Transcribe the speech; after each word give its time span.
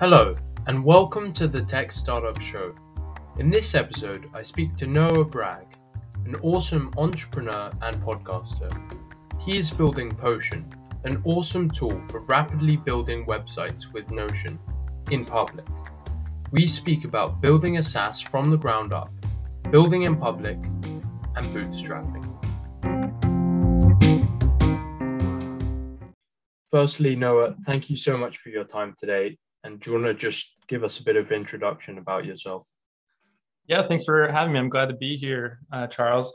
Hello, 0.00 0.36
and 0.68 0.84
welcome 0.84 1.32
to 1.32 1.48
the 1.48 1.60
Tech 1.60 1.90
Startup 1.90 2.40
Show. 2.40 2.72
In 3.40 3.50
this 3.50 3.74
episode, 3.74 4.30
I 4.32 4.42
speak 4.42 4.76
to 4.76 4.86
Noah 4.86 5.24
Bragg, 5.24 5.66
an 6.24 6.36
awesome 6.36 6.94
entrepreneur 6.96 7.72
and 7.82 7.96
podcaster. 7.96 8.70
He 9.40 9.58
is 9.58 9.72
building 9.72 10.14
Potion, 10.14 10.72
an 11.02 11.20
awesome 11.24 11.68
tool 11.68 12.00
for 12.10 12.20
rapidly 12.20 12.76
building 12.76 13.26
websites 13.26 13.92
with 13.92 14.12
Notion 14.12 14.56
in 15.10 15.24
public. 15.24 15.66
We 16.52 16.64
speak 16.68 17.04
about 17.04 17.40
building 17.40 17.78
a 17.78 17.82
SaaS 17.82 18.20
from 18.20 18.52
the 18.52 18.56
ground 18.56 18.92
up, 18.92 19.12
building 19.72 20.02
in 20.02 20.14
public, 20.14 20.58
and 21.34 21.52
bootstrapping. 21.52 22.24
Firstly, 26.70 27.16
Noah, 27.16 27.56
thank 27.64 27.90
you 27.90 27.96
so 27.96 28.16
much 28.16 28.38
for 28.38 28.50
your 28.50 28.62
time 28.62 28.94
today 28.96 29.36
and 29.64 29.80
do 29.80 29.90
you 29.90 29.96
want 29.96 30.06
to 30.06 30.14
just 30.14 30.56
give 30.68 30.84
us 30.84 30.98
a 30.98 31.04
bit 31.04 31.16
of 31.16 31.32
introduction 31.32 31.98
about 31.98 32.24
yourself? 32.24 32.64
Yeah, 33.66 33.86
thanks 33.86 34.04
for 34.04 34.30
having 34.30 34.52
me. 34.52 34.58
I'm 34.58 34.68
glad 34.68 34.88
to 34.88 34.96
be 34.96 35.16
here, 35.16 35.60
uh, 35.72 35.86
Charles. 35.86 36.34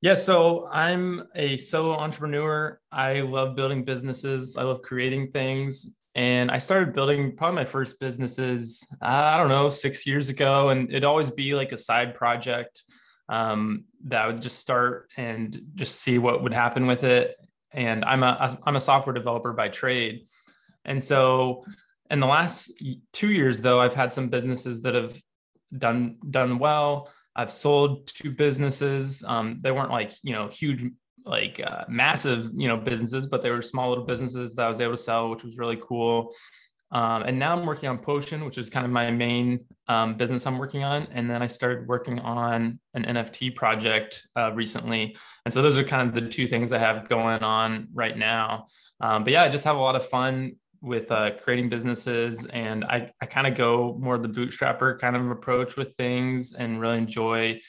Yeah, 0.00 0.14
so 0.14 0.68
I'm 0.70 1.24
a 1.34 1.56
solo 1.56 1.94
entrepreneur. 1.94 2.78
I 2.92 3.20
love 3.20 3.56
building 3.56 3.84
businesses. 3.84 4.56
I 4.56 4.62
love 4.62 4.82
creating 4.82 5.30
things. 5.30 5.88
And 6.14 6.50
I 6.50 6.58
started 6.58 6.94
building 6.94 7.36
probably 7.36 7.56
my 7.56 7.64
first 7.64 7.98
businesses, 7.98 8.86
uh, 9.02 9.06
I 9.06 9.36
don't 9.38 9.48
know, 9.48 9.70
six 9.70 10.06
years 10.06 10.28
ago. 10.28 10.68
And 10.68 10.90
it'd 10.90 11.04
always 11.04 11.30
be 11.30 11.54
like 11.54 11.72
a 11.72 11.76
side 11.78 12.14
project 12.14 12.82
um, 13.28 13.84
that 14.04 14.26
would 14.26 14.42
just 14.42 14.58
start 14.58 15.10
and 15.16 15.60
just 15.74 16.00
see 16.00 16.18
what 16.18 16.42
would 16.42 16.52
happen 16.52 16.86
with 16.86 17.04
it. 17.04 17.36
And 17.72 18.04
I'm 18.04 18.22
a 18.22 18.56
I'm 18.64 18.76
a 18.76 18.80
software 18.80 19.14
developer 19.14 19.52
by 19.52 19.68
trade, 19.68 20.26
and 20.84 21.02
so 21.02 21.64
in 22.14 22.20
the 22.20 22.26
last 22.26 22.72
two 23.12 23.30
years 23.30 23.60
though 23.60 23.80
i've 23.80 23.94
had 23.94 24.10
some 24.10 24.28
businesses 24.28 24.80
that 24.82 24.94
have 24.94 25.14
done 25.78 26.16
done 26.30 26.58
well. 26.58 27.10
I've 27.36 27.52
sold 27.52 28.06
two 28.06 28.30
businesses. 28.30 29.24
Um, 29.26 29.58
they 29.60 29.72
weren't 29.72 29.90
like 29.90 30.12
you 30.22 30.32
know 30.32 30.48
huge 30.48 30.84
like 31.24 31.60
uh, 31.64 31.84
massive 31.88 32.50
you 32.54 32.68
know 32.68 32.76
businesses 32.76 33.26
but 33.26 33.40
they 33.40 33.50
were 33.50 33.62
small 33.62 33.88
little 33.88 34.04
businesses 34.04 34.54
that 34.54 34.66
i 34.66 34.68
was 34.68 34.78
able 34.82 34.92
to 34.92 35.02
sell 35.02 35.30
which 35.30 35.44
was 35.44 35.58
really 35.58 35.78
cool. 35.82 36.34
Um, 36.92 37.22
and 37.22 37.38
now 37.38 37.56
i'm 37.56 37.66
working 37.66 37.88
on 37.88 37.98
potion 37.98 38.44
which 38.44 38.58
is 38.58 38.70
kind 38.70 38.84
of 38.86 38.92
my 38.92 39.10
main 39.10 39.60
um, 39.88 40.16
business 40.16 40.46
i'm 40.46 40.58
working 40.58 40.84
on. 40.84 41.08
And 41.12 41.28
then 41.30 41.42
i 41.42 41.46
started 41.46 41.88
working 41.88 42.20
on 42.20 42.78
an 42.92 43.04
nft 43.04 43.56
project 43.56 44.28
uh, 44.36 44.52
recently. 44.52 45.16
And 45.44 45.52
so 45.52 45.62
those 45.62 45.78
are 45.78 45.84
kind 45.84 46.06
of 46.08 46.14
the 46.14 46.28
two 46.28 46.46
things 46.46 46.72
i 46.72 46.78
have 46.78 47.08
going 47.08 47.42
on 47.42 47.88
right 47.92 48.16
now. 48.16 48.66
Um, 49.00 49.24
but 49.24 49.32
yeah 49.32 49.42
i 49.42 49.48
just 49.48 49.64
have 49.64 49.76
a 49.76 49.80
lot 49.80 49.96
of 49.96 50.06
fun 50.06 50.56
with 50.84 51.10
uh, 51.10 51.30
creating 51.42 51.68
businesses 51.68 52.46
and 52.46 52.84
i, 52.84 53.10
I 53.20 53.26
kind 53.26 53.46
of 53.46 53.54
go 53.54 53.96
more 53.98 54.18
the 54.18 54.28
bootstrapper 54.28 54.98
kind 54.98 55.16
of 55.16 55.30
approach 55.30 55.76
with 55.76 55.96
things 55.96 56.52
and 56.52 56.80
really 56.80 56.98
enjoy 56.98 57.60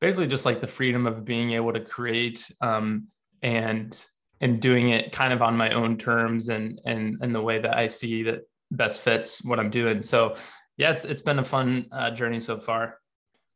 basically 0.00 0.26
just 0.26 0.44
like 0.44 0.60
the 0.60 0.66
freedom 0.66 1.06
of 1.06 1.24
being 1.24 1.52
able 1.52 1.72
to 1.72 1.80
create 1.80 2.50
um, 2.60 3.08
and 3.42 4.06
and 4.40 4.60
doing 4.60 4.90
it 4.90 5.12
kind 5.12 5.32
of 5.32 5.40
on 5.40 5.56
my 5.56 5.70
own 5.70 5.96
terms 5.96 6.48
and 6.48 6.80
and 6.84 7.16
and 7.22 7.34
the 7.34 7.40
way 7.40 7.58
that 7.58 7.76
i 7.76 7.86
see 7.86 8.22
that 8.22 8.40
best 8.70 9.00
fits 9.00 9.42
what 9.44 9.58
i'm 9.58 9.70
doing. 9.70 10.02
So 10.02 10.34
yeah 10.76 10.90
it's 10.90 11.04
it's 11.04 11.22
been 11.22 11.38
a 11.38 11.44
fun 11.44 11.86
uh, 11.92 12.10
journey 12.10 12.40
so 12.40 12.58
far. 12.58 12.98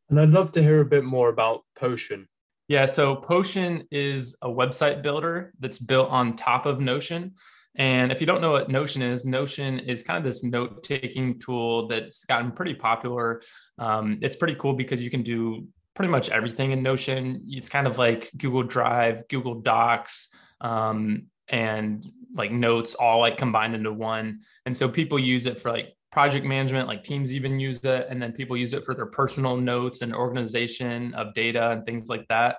And 0.08 0.18
i'd 0.18 0.30
love 0.30 0.52
to 0.52 0.62
hear 0.62 0.80
a 0.80 0.86
bit 0.86 1.04
more 1.04 1.28
about 1.28 1.64
potion. 1.76 2.26
Yeah 2.68 2.86
so 2.86 3.16
potion 3.16 3.84
is 3.90 4.36
a 4.40 4.48
website 4.48 5.02
builder 5.02 5.52
that's 5.58 5.78
built 5.78 6.08
on 6.08 6.34
top 6.34 6.64
of 6.64 6.80
notion 6.80 7.34
and 7.78 8.10
if 8.10 8.20
you 8.20 8.26
don't 8.26 8.40
know 8.40 8.50
what 8.50 8.68
Notion 8.68 9.02
is, 9.02 9.24
Notion 9.24 9.78
is 9.78 10.02
kind 10.02 10.18
of 10.18 10.24
this 10.24 10.42
note 10.42 10.82
taking 10.82 11.38
tool 11.38 11.86
that's 11.86 12.24
gotten 12.24 12.50
pretty 12.50 12.74
popular. 12.74 13.40
Um, 13.78 14.18
it's 14.20 14.34
pretty 14.34 14.56
cool 14.56 14.74
because 14.74 15.00
you 15.00 15.10
can 15.10 15.22
do 15.22 15.68
pretty 15.94 16.10
much 16.10 16.28
everything 16.28 16.72
in 16.72 16.82
Notion. 16.82 17.42
It's 17.46 17.68
kind 17.68 17.86
of 17.86 17.96
like 17.96 18.30
Google 18.36 18.64
Drive, 18.64 19.28
Google 19.28 19.60
Docs, 19.60 20.30
um, 20.60 21.26
and 21.48 22.04
like 22.34 22.50
notes 22.50 22.96
all 22.96 23.20
like 23.20 23.38
combined 23.38 23.76
into 23.76 23.92
one. 23.92 24.40
And 24.66 24.76
so 24.76 24.88
people 24.88 25.18
use 25.18 25.46
it 25.46 25.60
for 25.60 25.70
like 25.70 25.94
project 26.10 26.44
management, 26.44 26.88
like 26.88 27.04
teams 27.04 27.32
even 27.32 27.60
use 27.60 27.84
it. 27.84 28.06
And 28.10 28.20
then 28.20 28.32
people 28.32 28.56
use 28.56 28.72
it 28.72 28.84
for 28.84 28.94
their 28.94 29.06
personal 29.06 29.56
notes 29.56 30.02
and 30.02 30.14
organization 30.14 31.14
of 31.14 31.32
data 31.32 31.70
and 31.70 31.86
things 31.86 32.08
like 32.08 32.26
that. 32.28 32.56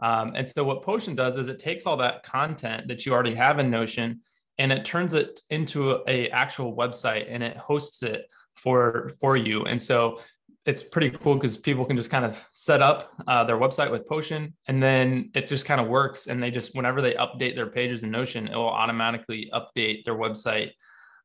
Um, 0.00 0.32
and 0.34 0.46
so 0.46 0.64
what 0.64 0.82
Potion 0.82 1.14
does 1.14 1.36
is 1.36 1.48
it 1.48 1.58
takes 1.58 1.86
all 1.86 1.96
that 1.98 2.22
content 2.22 2.88
that 2.88 3.04
you 3.04 3.12
already 3.12 3.34
have 3.34 3.58
in 3.58 3.70
Notion 3.70 4.20
and 4.58 4.72
it 4.72 4.84
turns 4.84 5.14
it 5.14 5.40
into 5.50 6.02
a, 6.08 6.28
actual 6.30 6.76
website 6.76 7.26
and 7.28 7.42
it 7.42 7.56
hosts 7.56 8.02
it 8.02 8.26
for 8.54 9.10
for 9.20 9.36
you. 9.36 9.64
And 9.64 9.80
so 9.80 10.20
it's 10.64 10.82
pretty 10.82 11.10
cool 11.10 11.34
because 11.34 11.56
people 11.56 11.84
can 11.84 11.96
just 11.96 12.10
kind 12.10 12.24
of 12.24 12.46
set 12.52 12.80
up 12.80 13.12
uh, 13.26 13.42
their 13.42 13.56
website 13.56 13.90
with 13.90 14.06
potion 14.06 14.54
and 14.68 14.80
then 14.80 15.30
it 15.34 15.46
just 15.46 15.66
kind 15.66 15.80
of 15.80 15.88
works. 15.88 16.26
And 16.26 16.42
they 16.42 16.50
just 16.50 16.74
whenever 16.76 17.02
they 17.02 17.14
update 17.14 17.54
their 17.54 17.66
pages 17.66 18.02
in 18.02 18.10
notion 18.10 18.48
it 18.48 18.56
will 18.56 18.68
automatically 18.68 19.50
update 19.52 20.04
their 20.04 20.14
website 20.14 20.70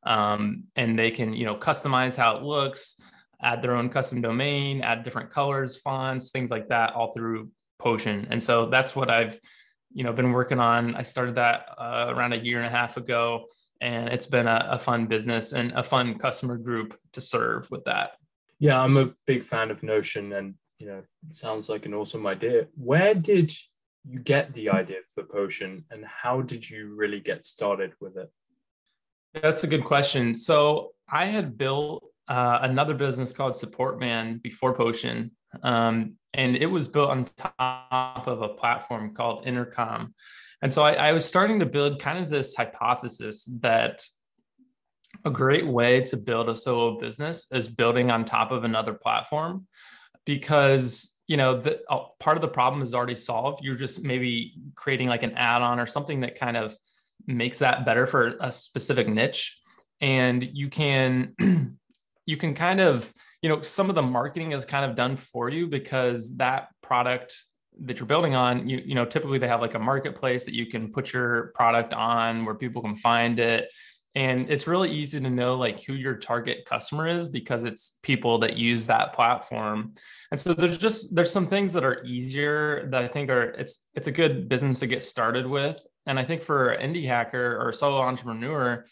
um, 0.04 0.64
and 0.76 0.98
they 0.98 1.10
can 1.10 1.32
you 1.32 1.44
know 1.44 1.56
customize 1.56 2.16
how 2.16 2.36
it 2.36 2.42
looks 2.42 3.00
add 3.40 3.62
their 3.62 3.76
own 3.76 3.88
custom 3.88 4.20
domain 4.20 4.80
add 4.82 5.04
different 5.04 5.30
colors 5.30 5.76
fonts 5.76 6.30
things 6.30 6.50
like 6.50 6.68
that 6.68 6.94
all 6.94 7.12
through 7.12 7.50
potion. 7.78 8.26
And 8.30 8.42
so 8.42 8.66
that's 8.66 8.96
what 8.96 9.10
i've 9.10 9.38
you 9.92 10.04
know 10.04 10.12
been 10.12 10.32
working 10.32 10.60
on 10.60 10.94
i 10.94 11.02
started 11.02 11.34
that 11.34 11.66
uh, 11.78 12.06
around 12.14 12.32
a 12.32 12.38
year 12.38 12.58
and 12.58 12.66
a 12.66 12.70
half 12.70 12.96
ago 12.96 13.46
and 13.80 14.08
it's 14.08 14.26
been 14.26 14.46
a, 14.46 14.66
a, 14.70 14.78
fun 14.78 15.06
business 15.06 15.52
and 15.52 15.72
a 15.72 15.82
fun 15.82 16.18
customer 16.18 16.56
group 16.56 16.98
to 17.12 17.20
serve 17.20 17.70
with 17.70 17.84
that. 17.84 18.12
Yeah 18.58 18.80
i'm 18.80 18.96
a 18.96 19.10
big 19.26 19.44
fan 19.44 19.70
of 19.70 19.82
notion 19.82 20.32
and 20.32 20.54
you 20.78 20.86
know 20.86 20.98
it 20.98 21.34
sounds 21.34 21.68
like 21.68 21.86
an 21.86 21.94
awesome 21.94 22.26
idea. 22.26 22.66
Where 22.76 23.14
did 23.14 23.52
you 24.08 24.20
get 24.20 24.52
the 24.54 24.70
idea 24.70 24.98
for 25.14 25.24
potion 25.24 25.84
and 25.90 26.04
how 26.04 26.42
did 26.42 26.68
you 26.68 26.94
really 26.94 27.20
get 27.20 27.44
started 27.44 27.92
with 28.00 28.16
it? 28.16 28.30
That's 29.42 29.64
a 29.64 29.66
good 29.66 29.84
question. 29.84 30.36
So 30.36 30.92
i 31.10 31.24
had 31.26 31.56
built 31.56 32.04
uh, 32.28 32.58
another 32.62 32.94
business 32.94 33.32
called 33.32 33.54
Supportman 33.54 34.42
before 34.42 34.74
potion. 34.74 35.30
Um, 35.62 36.17
and 36.38 36.56
it 36.56 36.66
was 36.66 36.86
built 36.86 37.10
on 37.10 37.28
top 37.36 38.28
of 38.28 38.42
a 38.42 38.48
platform 38.48 39.12
called 39.12 39.44
Intercom. 39.44 40.14
And 40.62 40.72
so 40.72 40.82
I, 40.82 40.92
I 40.92 41.12
was 41.12 41.24
starting 41.24 41.58
to 41.58 41.66
build 41.66 42.00
kind 42.00 42.16
of 42.16 42.30
this 42.30 42.54
hypothesis 42.54 43.44
that 43.60 44.04
a 45.24 45.30
great 45.30 45.66
way 45.66 46.00
to 46.02 46.16
build 46.16 46.48
a 46.48 46.56
solo 46.56 46.96
business 47.00 47.48
is 47.50 47.66
building 47.66 48.12
on 48.12 48.24
top 48.24 48.52
of 48.52 48.62
another 48.62 48.94
platform 48.94 49.66
because 50.24 51.16
you 51.26 51.36
know 51.36 51.54
the 51.60 51.80
part 52.20 52.36
of 52.36 52.40
the 52.40 52.48
problem 52.48 52.82
is 52.82 52.94
already 52.94 53.16
solved 53.16 53.64
you're 53.64 53.74
just 53.74 54.04
maybe 54.04 54.54
creating 54.76 55.08
like 55.08 55.22
an 55.22 55.32
add-on 55.32 55.80
or 55.80 55.86
something 55.86 56.20
that 56.20 56.38
kind 56.38 56.56
of 56.56 56.76
makes 57.26 57.58
that 57.58 57.84
better 57.84 58.06
for 58.06 58.36
a 58.40 58.52
specific 58.52 59.08
niche 59.08 59.58
and 60.00 60.48
you 60.52 60.68
can 60.68 61.34
you 62.26 62.36
can 62.36 62.54
kind 62.54 62.80
of 62.80 63.12
you 63.42 63.48
know 63.48 63.62
some 63.62 63.88
of 63.88 63.94
the 63.94 64.02
marketing 64.02 64.52
is 64.52 64.64
kind 64.64 64.84
of 64.84 64.96
done 64.96 65.16
for 65.16 65.48
you 65.48 65.66
because 65.66 66.36
that 66.36 66.68
product 66.82 67.44
that 67.80 67.98
you're 67.98 68.06
building 68.06 68.34
on 68.34 68.68
you 68.68 68.82
you 68.84 68.94
know 68.94 69.04
typically 69.04 69.38
they 69.38 69.48
have 69.48 69.60
like 69.60 69.74
a 69.74 69.78
marketplace 69.78 70.44
that 70.44 70.54
you 70.54 70.66
can 70.66 70.90
put 70.90 71.12
your 71.12 71.52
product 71.54 71.92
on 71.92 72.44
where 72.44 72.54
people 72.54 72.82
can 72.82 72.96
find 72.96 73.38
it. 73.38 73.72
And 74.14 74.50
it's 74.50 74.66
really 74.66 74.90
easy 74.90 75.20
to 75.20 75.30
know 75.30 75.56
like 75.56 75.84
who 75.84 75.92
your 75.92 76.16
target 76.16 76.64
customer 76.64 77.06
is 77.06 77.28
because 77.28 77.62
it's 77.62 77.98
people 78.02 78.38
that 78.38 78.56
use 78.56 78.86
that 78.86 79.12
platform. 79.12 79.92
And 80.32 80.40
so 80.40 80.54
there's 80.54 80.78
just 80.78 81.14
there's 81.14 81.30
some 81.30 81.46
things 81.46 81.72
that 81.74 81.84
are 81.84 82.02
easier 82.04 82.88
that 82.90 83.02
i 83.04 83.06
think 83.06 83.30
are 83.30 83.50
it's 83.50 83.84
it's 83.94 84.08
a 84.08 84.12
good 84.12 84.48
business 84.48 84.80
to 84.80 84.88
get 84.88 85.04
started 85.04 85.46
with. 85.46 85.84
And 86.06 86.18
i 86.18 86.24
think 86.24 86.42
for 86.42 86.76
indie 86.80 87.06
hacker 87.06 87.58
or 87.60 87.70
solo 87.70 88.00
entrepreneur 88.00 88.84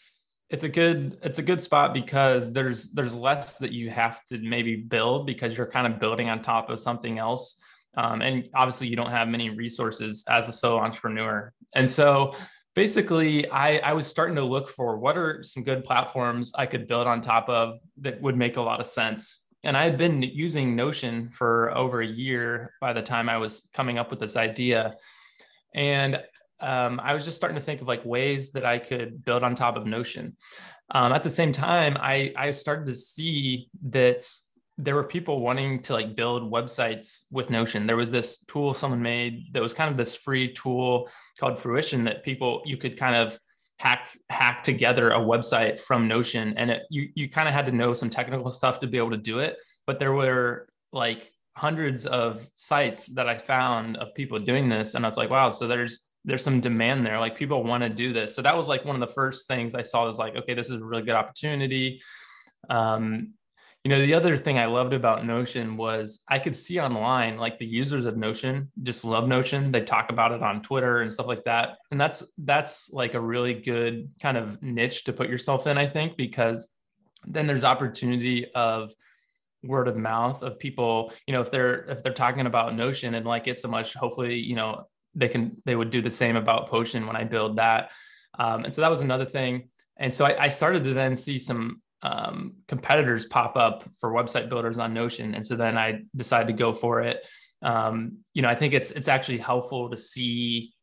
it's 0.49 0.63
a 0.63 0.69
good 0.69 1.17
it's 1.23 1.39
a 1.39 1.43
good 1.43 1.61
spot 1.61 1.93
because 1.93 2.51
there's 2.51 2.89
there's 2.89 3.13
less 3.13 3.57
that 3.57 3.71
you 3.71 3.89
have 3.89 4.23
to 4.25 4.37
maybe 4.37 4.75
build 4.75 5.27
because 5.27 5.57
you're 5.57 5.67
kind 5.67 5.91
of 5.91 5.99
building 5.99 6.29
on 6.29 6.41
top 6.41 6.69
of 6.69 6.79
something 6.79 7.19
else. 7.19 7.61
Um, 7.95 8.21
and 8.21 8.47
obviously 8.53 8.87
you 8.87 8.95
don't 8.95 9.09
have 9.09 9.27
many 9.27 9.49
resources 9.49 10.23
as 10.29 10.47
a 10.47 10.53
solo 10.53 10.79
entrepreneur. 10.79 11.51
And 11.75 11.89
so 11.89 12.33
basically 12.75 13.49
I, 13.49 13.77
I 13.79 13.93
was 13.93 14.07
starting 14.07 14.35
to 14.35 14.43
look 14.43 14.69
for 14.69 14.97
what 14.97 15.17
are 15.17 15.41
some 15.41 15.63
good 15.63 15.83
platforms 15.83 16.53
i 16.55 16.65
could 16.65 16.87
build 16.87 17.07
on 17.07 17.21
top 17.21 17.49
of 17.49 17.79
that 17.97 18.21
would 18.21 18.37
make 18.37 18.57
a 18.57 18.61
lot 18.61 18.79
of 18.79 18.87
sense. 18.87 19.41
And 19.63 19.75
i 19.75 19.83
had 19.83 19.97
been 19.97 20.21
using 20.21 20.75
notion 20.75 21.29
for 21.31 21.75
over 21.75 22.01
a 22.01 22.07
year 22.07 22.73
by 22.79 22.93
the 22.93 23.01
time 23.01 23.27
i 23.27 23.37
was 23.37 23.67
coming 23.73 23.97
up 23.97 24.11
with 24.11 24.21
this 24.21 24.37
idea. 24.37 24.95
And 25.75 26.21
um, 26.59 26.99
I 27.03 27.13
was 27.13 27.25
just 27.25 27.37
starting 27.37 27.57
to 27.57 27.63
think 27.63 27.81
of 27.81 27.87
like 27.87 28.03
ways 28.05 28.51
that 28.51 28.65
I 28.65 28.79
could 28.79 29.23
build 29.23 29.43
on 29.43 29.55
top 29.55 29.75
of 29.75 29.85
Notion. 29.85 30.35
Um, 30.91 31.13
at 31.13 31.23
the 31.23 31.29
same 31.29 31.51
time, 31.51 31.97
I, 31.99 32.33
I 32.35 32.51
started 32.51 32.85
to 32.87 32.95
see 32.95 33.69
that 33.89 34.27
there 34.77 34.95
were 34.95 35.03
people 35.03 35.41
wanting 35.41 35.81
to 35.81 35.93
like 35.93 36.15
build 36.15 36.51
websites 36.51 37.23
with 37.31 37.49
Notion. 37.49 37.87
There 37.87 37.97
was 37.97 38.11
this 38.11 38.39
tool 38.45 38.73
someone 38.73 39.01
made 39.01 39.53
that 39.53 39.61
was 39.61 39.73
kind 39.73 39.89
of 39.89 39.97
this 39.97 40.15
free 40.15 40.53
tool 40.53 41.09
called 41.39 41.57
Fruition 41.57 42.03
that 42.05 42.23
people 42.23 42.61
you 42.65 42.77
could 42.77 42.97
kind 42.97 43.15
of 43.15 43.37
hack 43.79 44.09
hack 44.29 44.63
together 44.63 45.11
a 45.11 45.19
website 45.19 45.79
from 45.79 46.07
Notion, 46.07 46.53
and 46.57 46.71
it, 46.71 46.83
you 46.89 47.09
you 47.15 47.29
kind 47.29 47.47
of 47.47 47.53
had 47.53 47.65
to 47.65 47.71
know 47.71 47.93
some 47.93 48.09
technical 48.09 48.51
stuff 48.51 48.79
to 48.79 48.87
be 48.87 48.97
able 48.97 49.11
to 49.11 49.17
do 49.17 49.39
it. 49.39 49.57
But 49.87 49.99
there 49.99 50.13
were 50.13 50.67
like 50.91 51.31
hundreds 51.55 52.05
of 52.05 52.47
sites 52.53 53.07
that 53.07 53.27
I 53.27 53.37
found 53.37 53.97
of 53.97 54.13
people 54.13 54.37
doing 54.37 54.69
this, 54.69 54.93
and 54.93 55.03
I 55.03 55.09
was 55.09 55.17
like, 55.17 55.31
wow, 55.31 55.49
so 55.49 55.67
there's 55.67 56.06
there's 56.27 56.43
some 56.43 56.59
demand 56.59 57.05
there. 57.05 57.19
Like 57.19 57.37
people 57.37 57.63
want 57.63 57.83
to 57.83 57.89
do 57.89 58.11
this. 58.11 58.35
So 58.35 58.41
that 58.41 58.55
was 58.55 58.67
like 58.67 58.83
one 58.83 59.01
of 59.01 59.07
the 59.07 59.13
first 59.13 59.47
things 59.47 59.73
I 59.73 59.81
saw 59.81 60.05
was 60.05 60.19
like, 60.19 60.35
okay, 60.35 60.53
this 60.53 60.69
is 60.69 60.81
a 60.81 60.85
really 60.85 61.01
good 61.01 61.15
opportunity. 61.15 62.01
Um, 62.69 63.33
you 63.85 63.89
know, 63.89 64.01
the 64.01 64.13
other 64.13 64.35
thing 64.35 64.59
I 64.59 64.65
loved 64.65 64.91
about 64.91 65.25
Notion 65.25 65.77
was 65.77 66.19
I 66.27 66.39
could 66.39 66.53
see 66.53 66.81
online 66.81 67.37
like 67.37 67.57
the 67.57 67.65
users 67.65 68.05
of 68.05 68.17
Notion 68.17 68.69
just 68.83 69.05
love 69.05 69.29
Notion. 69.29 69.71
They 69.71 69.81
talk 69.81 70.09
about 70.09 70.33
it 70.33 70.43
on 70.43 70.61
Twitter 70.61 70.99
and 70.99 71.11
stuff 71.11 71.27
like 71.27 71.45
that. 71.45 71.77
And 71.91 72.01
that's 72.01 72.23
that's 72.39 72.89
like 72.91 73.13
a 73.13 73.21
really 73.21 73.53
good 73.53 74.09
kind 74.21 74.35
of 74.35 74.61
niche 74.61 75.05
to 75.05 75.13
put 75.13 75.29
yourself 75.29 75.65
in, 75.65 75.77
I 75.77 75.87
think, 75.87 76.17
because 76.17 76.67
then 77.25 77.47
there's 77.47 77.63
opportunity 77.63 78.51
of 78.53 78.91
word 79.63 79.87
of 79.87 79.95
mouth 79.95 80.43
of 80.43 80.59
people, 80.59 81.13
you 81.25 81.31
know, 81.31 81.39
if 81.39 81.51
they're 81.51 81.89
if 81.89 82.03
they're 82.03 82.11
talking 82.11 82.47
about 82.47 82.75
Notion 82.75 83.13
and 83.13 83.25
like 83.25 83.47
it 83.47 83.57
so 83.57 83.69
much, 83.69 83.93
hopefully, 83.93 84.35
you 84.35 84.57
know, 84.57 84.85
they 85.17 85.27
can 85.27 85.43
they 85.65 85.75
would 85.75 85.89
do 85.89 86.01
the 86.01 86.11
same 86.11 86.37
about 86.37 86.69
Potion 86.69 87.05
when 87.07 87.17
I 87.17 87.25
build 87.25 87.57
that. 87.57 87.91
Um, 88.39 88.63
and 88.63 88.73
so 88.73 88.81
that 88.81 88.89
was 88.89 89.01
another 89.01 89.25
thing. 89.25 89.69
And 89.97 90.13
so 90.13 90.25
I, 90.25 90.43
I 90.45 90.47
started 90.47 90.85
to 90.85 90.93
then 90.93 91.15
see 91.15 91.37
some 91.39 91.81
um, 92.03 92.53
competitors 92.67 93.25
pop 93.25 93.57
up 93.57 93.83
for 93.99 94.11
website 94.11 94.47
builders 94.47 94.79
on 94.79 94.93
Notion, 94.93 95.35
and 95.35 95.45
so 95.45 95.55
then 95.55 95.77
I 95.77 96.01
decided 96.15 96.47
to 96.47 96.53
go 96.53 96.71
for 96.71 97.01
it. 97.01 97.27
Um, 97.61 98.19
you 98.35 98.41
know, 98.43 98.49
I 98.49 98.55
think 98.55 98.73
it's 98.73 98.91
it's 98.91 99.07
actually 99.07 99.39
helpful 99.39 99.89
to 99.89 99.97
see 99.97 100.73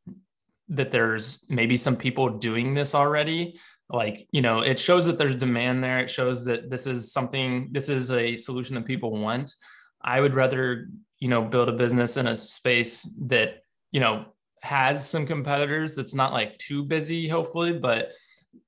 that 0.68 0.90
there's 0.90 1.44
maybe 1.48 1.76
some 1.76 1.96
people 1.96 2.28
doing 2.28 2.74
this 2.74 2.94
already. 2.94 3.58
Like, 3.90 4.26
you 4.32 4.40
know, 4.40 4.60
it 4.60 4.78
shows 4.78 5.04
that 5.06 5.18
there's 5.18 5.36
demand 5.36 5.84
there. 5.84 5.98
It 5.98 6.08
shows 6.08 6.44
that 6.46 6.70
this 6.70 6.86
is 6.86 7.12
something, 7.12 7.68
this 7.70 7.90
is 7.90 8.10
a 8.10 8.34
solution 8.36 8.74
that 8.76 8.86
people 8.86 9.12
want. 9.12 9.54
I 10.02 10.20
would 10.20 10.34
rather, 10.34 10.88
you 11.18 11.28
know, 11.28 11.42
build 11.42 11.68
a 11.68 11.72
business 11.72 12.16
in 12.16 12.26
a 12.26 12.36
space 12.36 13.06
that, 13.26 13.62
you 13.94 14.00
know, 14.00 14.24
has 14.60 15.08
some 15.08 15.24
competitors 15.24 15.94
that's 15.94 16.14
not 16.14 16.32
like 16.32 16.58
too 16.58 16.82
busy, 16.82 17.28
hopefully, 17.28 17.72
but 17.72 18.12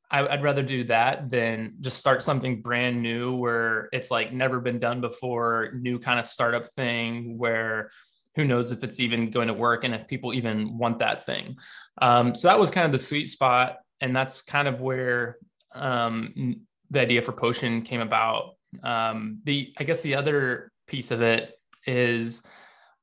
I, 0.08 0.22
would 0.22 0.42
rather 0.42 0.62
do 0.62 0.84
that 0.84 1.28
than 1.30 1.74
just 1.80 1.98
start 1.98 2.22
something 2.22 2.62
brand 2.62 3.02
new 3.02 3.34
where 3.34 3.88
it's 3.92 4.08
like 4.08 4.32
never 4.32 4.60
been 4.60 4.78
done 4.78 5.00
before, 5.00 5.72
new 5.74 5.98
kind 5.98 6.20
of 6.20 6.28
startup 6.28 6.72
thing 6.74 7.36
where 7.38 7.90
who 8.36 8.44
knows 8.44 8.70
if 8.70 8.84
it's 8.84 9.00
even 9.00 9.28
going 9.30 9.48
to 9.48 9.54
work 9.54 9.82
and 9.82 9.96
if 9.96 10.06
people 10.06 10.32
even 10.32 10.78
want 10.78 11.00
that 11.00 11.26
thing. 11.26 11.56
Um, 12.00 12.36
so 12.36 12.46
that 12.46 12.58
was 12.58 12.70
kind 12.70 12.86
of 12.86 12.92
the 12.92 12.98
sweet 12.98 13.28
spot. 13.28 13.78
And 14.00 14.14
that's 14.14 14.42
kind 14.42 14.68
of 14.68 14.80
where 14.80 15.38
um, 15.72 16.60
the 16.90 17.00
idea 17.00 17.20
for 17.20 17.32
Potion 17.32 17.82
came 17.82 18.00
about. 18.00 18.54
Um, 18.84 19.40
the, 19.42 19.74
I 19.76 19.82
guess 19.82 20.02
the 20.02 20.14
other 20.14 20.70
piece 20.86 21.10
of 21.10 21.20
it 21.20 21.58
is 21.84 22.42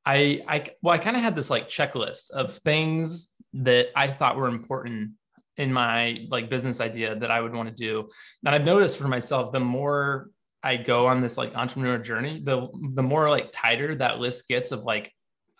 I, 0.05 0.41
I, 0.47 0.65
well, 0.81 0.93
I 0.93 0.97
kind 0.97 1.15
of 1.15 1.23
had 1.23 1.35
this 1.35 1.49
like 1.49 1.69
checklist 1.69 2.31
of 2.31 2.53
things 2.59 3.33
that 3.53 3.87
I 3.95 4.07
thought 4.07 4.35
were 4.35 4.47
important 4.47 5.11
in 5.57 5.71
my 5.71 6.25
like 6.29 6.49
business 6.49 6.81
idea 6.81 7.15
that 7.15 7.31
I 7.31 7.39
would 7.39 7.53
want 7.53 7.69
to 7.69 7.75
do. 7.75 8.09
And 8.45 8.55
I've 8.55 8.65
noticed 8.65 8.97
for 8.97 9.07
myself, 9.07 9.51
the 9.51 9.59
more 9.59 10.29
I 10.63 10.77
go 10.77 11.07
on 11.07 11.21
this 11.21 11.37
like 11.37 11.55
entrepreneur 11.55 11.97
journey, 11.97 12.41
the 12.43 12.67
the 12.93 13.03
more 13.03 13.29
like 13.29 13.51
tighter 13.51 13.95
that 13.95 14.19
list 14.19 14.47
gets 14.47 14.71
of 14.71 14.85
like 14.85 15.11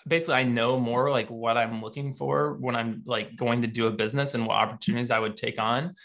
basically 0.07 0.35
I 0.35 0.43
know 0.43 0.79
more 0.79 1.11
like 1.11 1.29
what 1.29 1.57
I'm 1.57 1.81
looking 1.81 2.13
for 2.13 2.53
when 2.53 2.75
I'm 2.75 3.03
like 3.05 3.35
going 3.35 3.61
to 3.61 3.67
do 3.67 3.87
a 3.87 3.91
business 3.91 4.33
and 4.33 4.45
what 4.45 4.55
opportunities 4.55 5.11
I 5.11 5.19
would 5.19 5.37
take 5.37 5.59
on. 5.59 5.95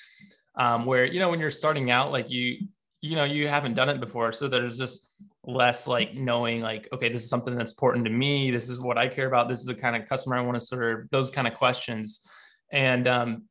Um, 0.57 0.85
where 0.85 1.05
you 1.05 1.21
know 1.21 1.31
when 1.31 1.39
you're 1.39 1.51
starting 1.53 1.91
out, 1.91 2.11
like 2.11 2.29
you 2.29 2.67
you 3.01 3.17
know 3.17 3.25
you 3.25 3.49
haven't 3.49 3.75
done 3.75 3.89
it 3.89 4.01
before, 4.01 4.33
so 4.33 4.49
there's 4.49 4.79
just 4.79 5.15
less 5.45 5.87
like 5.87 6.15
knowing 6.15 6.61
like 6.61 6.89
okay 6.93 7.09
this 7.09 7.23
is 7.23 7.31
something 7.31 7.57
that's 7.57 7.73
important 7.73 8.05
to 8.05 8.11
me 8.11 8.51
this 8.51 8.69
is 8.69 8.79
what 8.79 8.99
i 8.99 9.09
care 9.09 9.27
about 9.27 9.49
this 9.49 9.61
is 9.61 9.65
the 9.65 9.75
kind 9.75 9.97
of 9.97 10.07
customer 10.07 10.37
i 10.37 10.43
want 10.43 10.55
to 10.55 10.61
serve 10.61 11.09
those 11.11 11.31
kind 11.31 11.49
of 11.49 11.55
questions 11.55 12.21
and 12.71 13.09
um, 13.09 13.45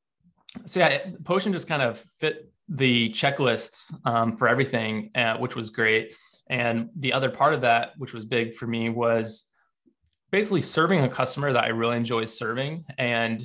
so 0.66 0.80
yeah, 0.80 1.00
Potion 1.24 1.54
just 1.54 1.68
kind 1.68 1.82
of 1.82 2.04
fit 2.20 2.52
the 2.70 3.10
checklists 3.10 3.94
um, 4.06 4.36
for 4.36 4.48
everything, 4.48 5.12
uh, 5.16 5.38
which 5.38 5.56
was 5.56 5.70
great. 5.70 6.14
And 6.50 6.90
the 6.96 7.14
other 7.14 7.30
part 7.30 7.54
of 7.54 7.62
that, 7.62 7.92
which 7.98 8.14
was 8.14 8.26
big 8.26 8.54
for 8.56 8.68
me, 8.68 8.90
was 8.90 9.50
basically 10.32 10.62
serving 10.62 11.04
a 11.04 11.10
customer 11.10 11.54
that 11.54 11.64
I 11.64 11.68
really 11.68 11.98
enjoy 11.98 12.26
serving. 12.26 12.86
And 12.98 13.44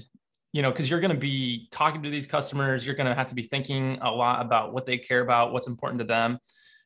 you 0.52 0.60
know, 0.60 0.70
because 0.70 0.88
you're 0.88 1.00
going 1.00 1.12
to 1.12 1.18
be 1.18 1.68
talking 1.70 2.02
to 2.02 2.10
these 2.10 2.26
customers, 2.26 2.86
you're 2.86 2.94
going 2.94 3.06
to 3.06 3.14
have 3.14 3.28
to 3.28 3.34
be 3.34 3.42
thinking 3.42 3.98
a 4.02 4.10
lot 4.10 4.44
about 4.44 4.72
what 4.72 4.86
they 4.86 4.98
care 4.98 5.20
about, 5.20 5.52
what's 5.52 5.66
important 5.66 5.98
to 6.00 6.04
them. 6.04 6.38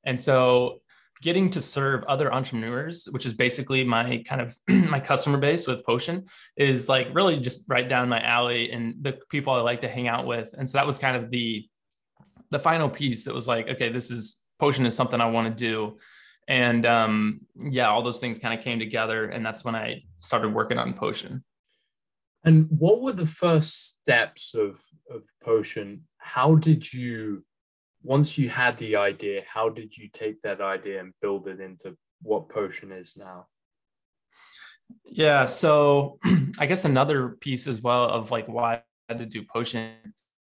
And 0.05 0.19
so 0.19 0.81
getting 1.23 1.51
to 1.51 1.61
serve 1.61 2.05
other 2.05 2.33
entrepreneurs, 2.33 3.07
which 3.11 3.27
is 3.27 3.33
basically 3.33 3.83
my 3.83 4.23
kind 4.27 4.41
of 4.41 4.57
my 4.69 5.01
customer 5.01 5.39
base 5.39 5.67
with 5.67 5.85
Potion, 5.85 6.25
is 6.57 6.89
like 6.89 7.09
really 7.13 7.39
just 7.39 7.65
right 7.69 7.89
down 7.89 8.09
my 8.09 8.21
alley 8.23 8.71
and 8.71 8.95
the 9.03 9.19
people 9.31 9.53
I 9.53 9.61
like 9.61 9.81
to 9.81 9.89
hang 9.89 10.09
out 10.09 10.27
with. 10.27 10.55
And 10.57 10.69
so 10.69 10.79
that 10.79 10.87
was 10.87 10.99
kind 10.99 11.17
of 11.17 11.31
the 11.31 11.69
the 12.51 12.59
final 12.59 12.89
piece 12.89 13.25
that 13.25 13.35
was 13.35 13.49
like, 13.49 13.69
okay, 13.69 13.89
this 13.89 14.11
is 14.11 14.39
Potion 14.59 14.87
is 14.87 14.95
something 14.95 15.21
I 15.21 15.27
want 15.27 15.49
to 15.49 15.65
do. 15.65 15.97
And 16.49 16.87
um, 16.87 17.41
yeah, 17.61 17.87
all 17.87 18.03
those 18.03 18.21
things 18.21 18.39
kind 18.39 18.57
of 18.57 18.65
came 18.65 18.79
together, 18.79 19.27
and 19.27 19.45
that's 19.45 19.65
when 19.65 19.75
I 19.75 20.05
started 20.19 20.55
working 20.55 20.79
on 20.79 20.95
Potion. 20.95 21.43
And 22.47 22.69
what 22.71 23.03
were 23.03 23.13
the 23.13 23.27
first 23.27 23.89
steps 23.89 24.55
of 24.55 24.81
of 25.11 25.23
Potion? 25.43 26.05
How 26.19 26.55
did 26.55 26.93
you 26.93 27.45
once 28.03 28.39
you 28.39 28.49
had 28.49 28.79
the 28.79 28.95
idea, 28.95 29.43
how 29.53 29.69
did 29.69 29.97
you 29.97 30.09
take 30.13 30.41
that 30.43 30.61
idea 30.61 31.01
and 31.01 31.13
build 31.21 31.49
it 31.49 31.61
into 31.61 31.97
what 32.23 32.49
Potion 32.49 32.93
is 32.93 33.17
now? 33.17 33.49
Yeah, 35.05 35.45
so 35.45 36.19
I 36.61 36.67
guess 36.67 36.85
another 36.85 37.31
piece 37.41 37.67
as 37.67 37.83
well 37.83 38.05
of 38.05 38.31
like 38.31 38.47
why 38.47 38.75
I 38.75 38.83
had 39.09 39.19
to 39.19 39.27
do 39.27 39.43
Potion 39.53 39.91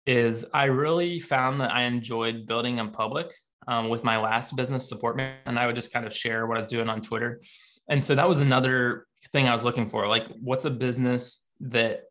is 0.07 0.47
I 0.55 0.65
really 0.65 1.21
found 1.21 1.61
that 1.61 1.71
I 1.71 1.83
enjoyed 1.83 2.47
building 2.47 2.79
in 2.79 2.91
public 2.91 3.31
um, 3.69 3.91
with 3.91 4.05
my 4.05 4.19
last 4.19 4.57
business 4.57 4.91
Supportman, 4.91 5.35
and 5.45 5.59
I 5.59 5.67
would 5.67 5.77
just 5.77 5.93
kind 5.93 6.07
of 6.07 6.17
share 6.17 6.47
what 6.47 6.57
I 6.57 6.61
was 6.61 6.67
doing 6.67 6.89
on 6.89 7.03
Twitter. 7.03 7.43
And 7.91 8.03
so 8.03 8.15
that 8.15 8.29
was 8.29 8.41
another 8.41 9.07
thing 9.33 9.47
I 9.47 9.53
was 9.53 9.65
looking 9.65 9.89
for. 9.91 10.09
Like, 10.09 10.27
what's 10.41 10.65
a 10.65 10.71
business 10.71 11.45
that 11.61 12.05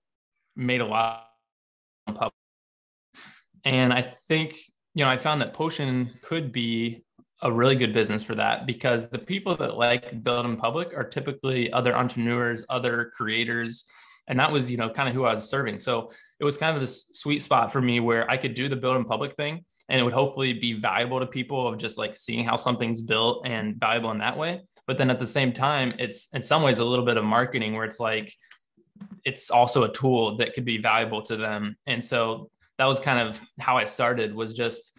made 0.55 0.81
a 0.81 0.85
lot 0.85 1.25
public? 2.07 2.33
And 3.65 3.93
I 3.93 4.01
think 4.01 4.55
you 4.95 5.05
know, 5.05 5.11
I 5.11 5.17
found 5.17 5.41
that 5.41 5.53
Potion 5.53 6.11
could 6.21 6.51
be 6.51 7.05
a 7.41 7.51
really 7.51 7.75
good 7.75 7.93
business 7.93 8.23
for 8.23 8.35
that 8.35 8.65
because 8.65 9.07
the 9.09 9.19
people 9.19 9.55
that 9.55 9.77
like 9.77 10.23
build 10.23 10.45
in 10.45 10.57
public 10.57 10.93
are 10.93 11.05
typically 11.05 11.71
other 11.71 11.95
entrepreneurs, 11.95 12.65
other 12.67 13.11
creators. 13.15 13.85
And 14.27 14.37
that 14.39 14.51
was, 14.51 14.69
you 14.69 14.77
know, 14.77 14.89
kind 14.89 15.07
of 15.07 15.15
who 15.15 15.23
I 15.23 15.33
was 15.33 15.49
serving. 15.49 15.79
So 15.79 16.09
it 16.39 16.43
was 16.43 16.57
kind 16.57 16.75
of 16.75 16.81
this 16.81 17.07
sweet 17.13 17.41
spot 17.41 17.71
for 17.71 17.81
me 17.81 17.99
where 17.99 18.29
I 18.29 18.35
could 18.35 18.55
do 18.55 18.67
the 18.67 18.75
build 18.75 18.97
in 18.97 19.05
public 19.05 19.35
thing 19.35 19.63
and 19.87 19.99
it 19.99 20.03
would 20.03 20.13
hopefully 20.13 20.53
be 20.53 20.73
valuable 20.73 21.19
to 21.19 21.25
people 21.25 21.67
of 21.67 21.77
just 21.77 21.97
like 21.97 22.15
seeing 22.15 22.43
how 22.43 22.55
something's 22.55 23.01
built 23.01 23.47
and 23.47 23.79
valuable 23.79 24.11
in 24.11 24.17
that 24.17 24.37
way. 24.37 24.61
But 24.85 24.97
then 24.97 25.09
at 25.09 25.19
the 25.19 25.25
same 25.25 25.53
time, 25.53 25.93
it's 25.97 26.27
in 26.33 26.41
some 26.41 26.61
ways 26.61 26.79
a 26.79 26.85
little 26.85 27.05
bit 27.05 27.17
of 27.17 27.23
marketing 27.23 27.73
where 27.73 27.85
it's 27.85 27.99
like, 27.99 28.33
it's 29.25 29.51
also 29.51 29.83
a 29.83 29.93
tool 29.93 30.37
that 30.37 30.53
could 30.53 30.65
be 30.65 30.77
valuable 30.77 31.21
to 31.23 31.37
them. 31.37 31.75
And 31.85 32.03
so 32.03 32.49
that 32.77 32.85
was 32.85 32.99
kind 32.99 33.19
of 33.19 33.41
how 33.59 33.77
I 33.77 33.85
started 33.85 34.33
was 34.33 34.53
just 34.53 34.97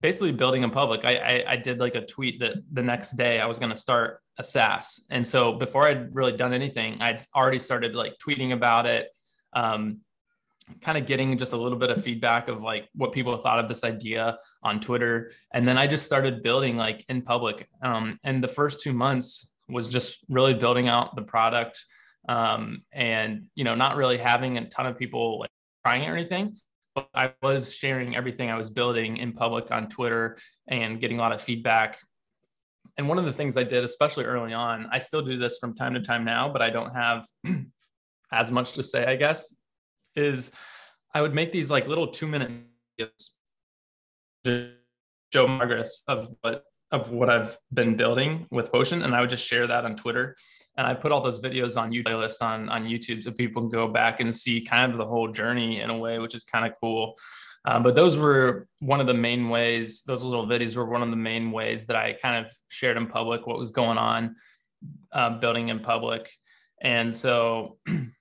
basically 0.00 0.32
building 0.32 0.62
in 0.62 0.70
public. 0.70 1.04
I, 1.04 1.16
I, 1.16 1.44
I 1.52 1.56
did 1.56 1.78
like 1.78 1.94
a 1.94 2.04
tweet 2.04 2.40
that 2.40 2.54
the 2.72 2.82
next 2.82 3.12
day 3.16 3.40
I 3.40 3.46
was 3.46 3.58
going 3.58 3.70
to 3.70 3.76
start 3.76 4.20
a 4.38 4.44
SaaS. 4.44 5.00
And 5.10 5.26
so 5.26 5.54
before 5.54 5.86
I'd 5.88 6.14
really 6.14 6.36
done 6.36 6.52
anything, 6.52 6.98
I'd 7.00 7.20
already 7.34 7.58
started 7.58 7.94
like 7.94 8.14
tweeting 8.24 8.52
about 8.52 8.86
it, 8.86 9.08
um, 9.54 10.00
kind 10.80 10.98
of 10.98 11.06
getting 11.06 11.36
just 11.38 11.52
a 11.52 11.56
little 11.56 11.78
bit 11.78 11.90
of 11.90 12.02
feedback 12.02 12.48
of 12.48 12.60
like 12.60 12.88
what 12.94 13.12
people 13.12 13.36
thought 13.38 13.58
of 13.58 13.68
this 13.68 13.84
idea 13.84 14.38
on 14.62 14.80
Twitter. 14.80 15.32
And 15.52 15.66
then 15.66 15.78
I 15.78 15.86
just 15.86 16.04
started 16.04 16.42
building 16.42 16.76
like 16.76 17.04
in 17.08 17.22
public. 17.22 17.68
Um, 17.82 18.18
and 18.22 18.44
the 18.44 18.48
first 18.48 18.80
two 18.80 18.92
months 18.92 19.48
was 19.68 19.88
just 19.88 20.24
really 20.28 20.54
building 20.54 20.88
out 20.88 21.16
the 21.16 21.22
product 21.22 21.84
um, 22.28 22.82
and, 22.92 23.46
you 23.54 23.64
know, 23.64 23.74
not 23.74 23.96
really 23.96 24.18
having 24.18 24.58
a 24.58 24.68
ton 24.68 24.86
of 24.86 24.98
people 24.98 25.40
like 25.40 25.50
trying 25.84 26.02
it 26.02 26.08
or 26.08 26.16
anything 26.16 26.56
but 26.96 27.10
I 27.14 27.34
was 27.42 27.74
sharing 27.74 28.16
everything 28.16 28.50
I 28.50 28.56
was 28.56 28.70
building 28.70 29.18
in 29.18 29.34
public 29.34 29.70
on 29.70 29.88
Twitter 29.88 30.38
and 30.66 30.98
getting 30.98 31.18
a 31.18 31.20
lot 31.20 31.32
of 31.32 31.42
feedback. 31.42 31.98
And 32.96 33.06
one 33.06 33.18
of 33.18 33.26
the 33.26 33.32
things 33.32 33.58
I 33.58 33.64
did, 33.64 33.84
especially 33.84 34.24
early 34.24 34.54
on, 34.54 34.88
I 34.90 34.98
still 34.98 35.20
do 35.20 35.36
this 35.36 35.58
from 35.58 35.74
time 35.74 35.92
to 35.92 36.00
time 36.00 36.24
now, 36.24 36.48
but 36.48 36.62
I 36.62 36.70
don't 36.70 36.90
have 36.94 37.26
as 38.32 38.50
much 38.50 38.72
to 38.72 38.82
say, 38.82 39.04
I 39.04 39.14
guess, 39.16 39.54
is 40.16 40.50
I 41.14 41.20
would 41.20 41.34
make 41.34 41.52
these 41.52 41.70
like 41.70 41.86
little 41.86 42.08
two 42.08 42.26
minute 42.26 42.50
videos 42.98 43.30
to 44.44 44.70
show 45.34 45.46
progress 45.58 46.02
of 46.08 46.34
what 46.40 46.64
of 46.92 47.10
what 47.10 47.28
I've 47.28 47.58
been 47.74 47.96
building 47.96 48.46
with 48.50 48.70
Potion, 48.72 49.02
and 49.02 49.14
I 49.14 49.20
would 49.20 49.28
just 49.28 49.46
share 49.46 49.66
that 49.66 49.84
on 49.84 49.96
Twitter 49.96 50.36
and 50.76 50.86
I 50.86 50.94
put 50.94 51.12
all 51.12 51.20
those 51.20 51.40
videos 51.40 51.80
on 51.80 51.90
YouTube 51.90 52.04
playlist 52.04 52.42
on 52.42 52.68
on 52.68 52.84
YouTube 52.84 53.24
so 53.24 53.30
people 53.30 53.62
can 53.62 53.70
go 53.70 53.88
back 53.88 54.20
and 54.20 54.34
see 54.34 54.60
kind 54.60 54.92
of 54.92 54.98
the 54.98 55.06
whole 55.06 55.28
journey 55.28 55.80
in 55.80 55.90
a 55.90 55.96
way, 55.96 56.18
which 56.18 56.34
is 56.34 56.44
kind 56.44 56.66
of 56.66 56.72
cool. 56.80 57.16
Um, 57.66 57.82
but 57.82 57.96
those 57.96 58.16
were 58.16 58.68
one 58.78 59.00
of 59.00 59.08
the 59.08 59.14
main 59.14 59.48
ways, 59.48 60.02
those 60.02 60.22
little 60.22 60.46
videos 60.46 60.76
were 60.76 60.86
one 60.86 61.02
of 61.02 61.10
the 61.10 61.16
main 61.16 61.50
ways 61.50 61.86
that 61.86 61.96
I 61.96 62.12
kind 62.12 62.44
of 62.46 62.52
shared 62.68 62.96
in 62.96 63.08
public 63.08 63.46
what 63.46 63.58
was 63.58 63.72
going 63.72 63.98
on, 63.98 64.36
uh, 65.12 65.30
building 65.40 65.68
in 65.68 65.80
public. 65.80 66.30
And 66.80 67.12
so, 67.12 67.78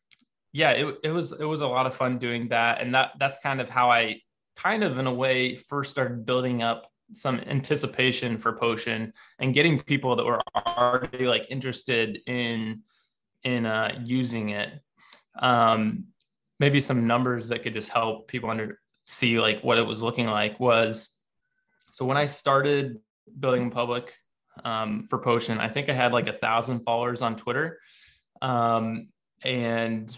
yeah, 0.51 0.71
it, 0.71 0.95
it 1.03 1.11
was, 1.11 1.31
it 1.31 1.45
was 1.45 1.61
a 1.61 1.67
lot 1.67 1.85
of 1.85 1.95
fun 1.95 2.17
doing 2.17 2.47
that. 2.49 2.81
And 2.81 2.95
that, 2.95 3.11
that's 3.19 3.39
kind 3.39 3.61
of 3.61 3.69
how 3.69 3.91
I 3.91 4.21
kind 4.55 4.83
of 4.83 4.97
in 4.97 5.05
a 5.05 5.13
way 5.13 5.55
first 5.55 5.91
started 5.91 6.25
building 6.25 6.63
up 6.63 6.89
some 7.13 7.39
anticipation 7.47 8.37
for 8.37 8.53
potion 8.53 9.13
and 9.39 9.53
getting 9.53 9.79
people 9.79 10.15
that 10.15 10.25
were 10.25 10.41
already 10.55 11.27
like 11.27 11.45
interested 11.49 12.19
in 12.25 12.81
in 13.43 13.65
uh, 13.65 13.99
using 14.03 14.49
it. 14.49 14.81
Um, 15.39 16.05
maybe 16.59 16.81
some 16.81 17.07
numbers 17.07 17.47
that 17.49 17.63
could 17.63 17.73
just 17.73 17.89
help 17.89 18.27
people 18.27 18.49
under 18.49 18.79
see 19.05 19.39
like 19.39 19.61
what 19.61 19.77
it 19.77 19.85
was 19.85 20.01
looking 20.01 20.25
like 20.25 20.59
was 20.59 21.09
so 21.91 22.05
when 22.05 22.17
i 22.17 22.25
started 22.25 22.97
building 23.39 23.69
public 23.69 24.13
um, 24.63 25.05
for 25.09 25.19
potion 25.19 25.59
i 25.59 25.69
think 25.69 25.89
i 25.89 25.93
had 25.93 26.11
like 26.11 26.27
a 26.27 26.33
thousand 26.33 26.81
followers 26.81 27.21
on 27.21 27.35
twitter. 27.35 27.79
Um, 28.41 29.09
and 29.43 30.15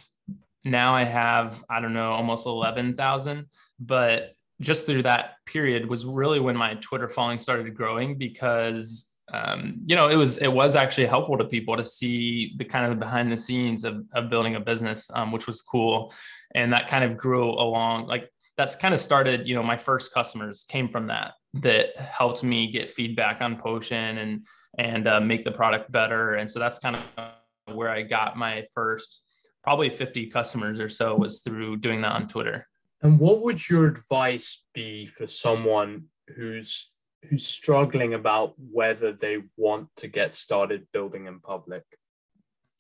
now 0.64 0.94
i 0.94 1.04
have 1.04 1.64
i 1.70 1.80
don't 1.82 1.94
know 1.94 2.12
almost 2.12 2.48
11000 2.48 3.46
but 3.80 4.34
just 4.62 4.86
through 4.86 5.04
that 5.04 5.36
period 5.46 5.88
was 5.88 6.06
really 6.06 6.40
when 6.40 6.56
my 6.56 6.74
Twitter 6.76 7.10
following 7.10 7.40
started 7.40 7.74
growing 7.76 8.18
because 8.18 9.14
um, 9.34 9.82
you 9.86 9.96
know 9.96 10.08
it 10.08 10.16
was 10.16 10.38
it 10.38 10.48
was 10.48 10.76
actually 10.76 11.06
helpful 11.06 11.38
to 11.38 11.46
people 11.46 11.76
to 11.76 11.86
see 11.86 12.54
the 12.58 12.66
kind 12.66 12.92
of 12.92 13.00
behind 13.00 13.32
the 13.32 13.38
scenes 13.38 13.84
of, 13.84 14.04
of 14.14 14.30
building 14.30 14.56
a 14.56 14.60
business, 14.60 15.10
um, 15.14 15.32
which 15.32 15.48
was 15.48 15.62
cool, 15.62 16.14
and 16.56 16.72
that 16.74 16.88
kind 16.88 17.04
of 17.04 17.18
grew 17.18 17.50
along. 17.50 18.08
Like 18.08 18.32
that's 18.56 18.76
kind 18.76 18.94
of 18.94 19.00
started. 19.00 19.48
You 19.48 19.56
know, 19.56 19.64
my 19.64 19.78
first 19.78 20.14
customers 20.14 20.66
came 20.68 20.88
from 20.88 21.08
that 21.08 21.34
that 21.56 21.98
helped 21.98 22.44
me 22.44 22.72
get 22.72 22.92
feedback 22.92 23.42
on 23.42 23.58
Potion 23.58 24.18
and 24.18 24.46
and 24.78 25.08
uh, 25.08 25.20
make 25.20 25.44
the 25.44 25.52
product 25.52 25.92
better, 25.92 26.36
and 26.36 26.50
so 26.50 26.60
that's 26.60 26.80
kind 26.80 26.96
of 26.96 27.76
where 27.76 27.90
I 27.90 28.04
got 28.04 28.38
my 28.38 28.66
first 28.74 29.24
probably 29.62 29.90
50 29.90 30.28
customers 30.28 30.80
or 30.80 30.88
so 30.88 31.14
was 31.18 31.42
through 31.42 31.76
doing 31.76 32.00
that 32.02 32.14
on 32.14 32.26
Twitter. 32.26 32.66
And 33.02 33.20
what 33.20 33.42
would 33.42 33.70
your 33.70 33.86
advice 33.86 34.64
be 34.74 35.06
for 35.06 35.28
someone 35.28 36.06
who's 36.36 36.92
who's 37.30 37.46
struggling 37.46 38.14
about 38.14 38.54
whether 38.58 39.12
they 39.12 39.38
want 39.56 39.90
to 39.98 40.08
get 40.08 40.36
started 40.36 40.88
building 40.94 41.28
in 41.28 41.40
public? 41.40 41.84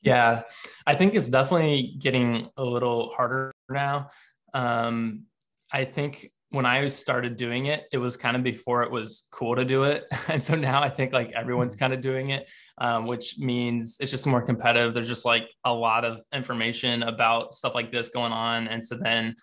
Yeah, 0.02 0.44
I 0.86 0.96
think 0.96 1.16
it's 1.16 1.28
definitely 1.28 1.96
getting 2.00 2.50
a 2.56 2.64
little 2.64 3.10
harder 3.16 3.52
now. 3.70 4.10
Um, 4.54 5.24
I 5.72 5.86
think 5.86 6.32
when 6.50 6.66
I 6.66 6.88
started 6.88 7.36
doing 7.36 7.66
it, 7.66 7.88
it 7.92 7.98
was 7.98 8.16
kind 8.16 8.38
of 8.38 8.44
before 8.44 8.84
it 8.84 8.92
was 8.92 9.28
cool 9.32 9.56
to 9.56 9.66
do 9.66 9.84
it. 9.84 10.06
And 10.30 10.42
so 10.42 10.56
now 10.56 10.82
I 10.82 10.90
think 10.90 11.14
like 11.14 11.32
everyone's 11.32 11.76
kind 11.76 11.94
of 11.94 12.02
doing 12.02 12.30
it, 12.30 12.48
um, 12.78 13.06
which 13.06 13.38
means 13.38 13.98
it's 14.00 14.12
just 14.12 14.26
more 14.26 14.42
competitive. 14.42 14.94
There's 14.94 15.08
just 15.08 15.26
like 15.26 15.50
a 15.66 15.74
lot 15.74 16.06
of 16.06 16.22
information 16.34 17.04
about 17.04 17.54
stuff 17.54 17.76
like 17.76 17.92
this 17.92 18.10
going 18.10 18.32
on. 18.32 18.68
And 18.68 18.84
so 18.84 18.96
then 18.96 19.36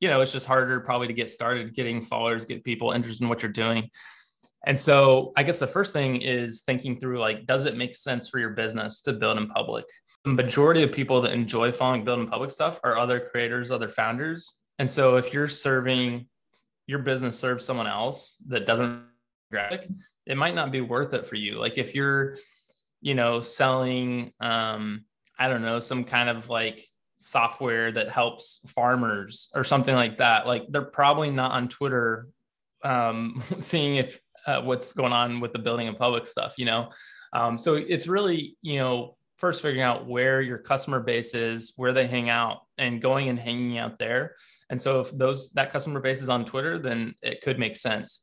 you 0.00 0.08
know, 0.08 0.20
it's 0.20 0.32
just 0.32 0.46
harder 0.46 0.80
probably 0.80 1.06
to 1.06 1.12
get 1.12 1.30
started 1.30 1.74
getting 1.74 2.02
followers, 2.02 2.44
get 2.44 2.64
people 2.64 2.92
interested 2.92 3.22
in 3.22 3.28
what 3.28 3.42
you're 3.42 3.52
doing. 3.52 3.90
And 4.66 4.78
so 4.78 5.32
I 5.36 5.42
guess 5.42 5.58
the 5.58 5.66
first 5.66 5.92
thing 5.92 6.20
is 6.20 6.62
thinking 6.62 6.98
through 6.98 7.18
like, 7.18 7.46
does 7.46 7.64
it 7.66 7.76
make 7.76 7.94
sense 7.94 8.28
for 8.28 8.38
your 8.38 8.50
business 8.50 9.00
to 9.02 9.12
build 9.12 9.38
in 9.38 9.48
public? 9.48 9.84
The 10.24 10.32
majority 10.32 10.82
of 10.82 10.92
people 10.92 11.22
that 11.22 11.32
enjoy 11.32 11.72
following 11.72 12.04
build 12.04 12.20
in 12.20 12.26
public 12.28 12.50
stuff 12.50 12.78
are 12.84 12.98
other 12.98 13.20
creators, 13.20 13.70
other 13.70 13.88
founders. 13.88 14.54
And 14.78 14.88
so 14.88 15.16
if 15.16 15.32
you're 15.32 15.48
serving 15.48 16.26
your 16.86 16.98
business 16.98 17.38
serves 17.38 17.64
someone 17.64 17.86
else 17.86 18.36
that 18.48 18.66
doesn't 18.66 19.04
graphic, 19.50 19.88
it 20.26 20.36
might 20.36 20.54
not 20.54 20.72
be 20.72 20.80
worth 20.80 21.14
it 21.14 21.26
for 21.26 21.36
you. 21.36 21.58
Like 21.58 21.78
if 21.78 21.94
you're, 21.94 22.36
you 23.00 23.14
know, 23.14 23.40
selling 23.40 24.32
um, 24.40 25.04
I 25.40 25.48
don't 25.48 25.62
know, 25.62 25.80
some 25.80 26.04
kind 26.04 26.28
of 26.28 26.50
like 26.50 26.86
software 27.20 27.92
that 27.92 28.10
helps 28.10 28.60
farmers 28.66 29.50
or 29.54 29.62
something 29.62 29.94
like 29.94 30.18
that 30.18 30.46
like 30.46 30.64
they're 30.70 30.82
probably 30.82 31.30
not 31.30 31.52
on 31.52 31.68
twitter 31.68 32.28
um, 32.82 33.42
seeing 33.58 33.96
if 33.96 34.18
uh, 34.46 34.62
what's 34.62 34.92
going 34.92 35.12
on 35.12 35.38
with 35.38 35.52
the 35.52 35.58
building 35.58 35.86
and 35.86 35.98
public 35.98 36.26
stuff 36.26 36.54
you 36.56 36.64
know? 36.64 36.88
Um, 37.32 37.58
so 37.58 37.74
it's 37.74 38.08
really 38.08 38.56
you 38.62 38.78
know 38.78 39.16
first 39.36 39.62
figuring 39.62 39.82
out 39.82 40.06
where 40.06 40.42
your 40.42 40.58
customer 40.58 41.00
base 41.00 41.34
is 41.34 41.72
where 41.76 41.92
they 41.94 42.06
hang 42.06 42.28
out 42.28 42.58
and 42.76 43.00
going 43.00 43.30
and 43.30 43.38
hanging 43.38 43.78
out 43.78 43.98
there. 43.98 44.36
And 44.68 44.78
so 44.78 45.00
if 45.00 45.10
those 45.16 45.50
that 45.52 45.72
customer 45.72 46.00
base 46.00 46.22
is 46.22 46.28
on 46.28 46.44
twitter 46.44 46.78
then 46.78 47.14
it 47.22 47.42
could 47.42 47.58
make 47.58 47.76
sense. 47.76 48.22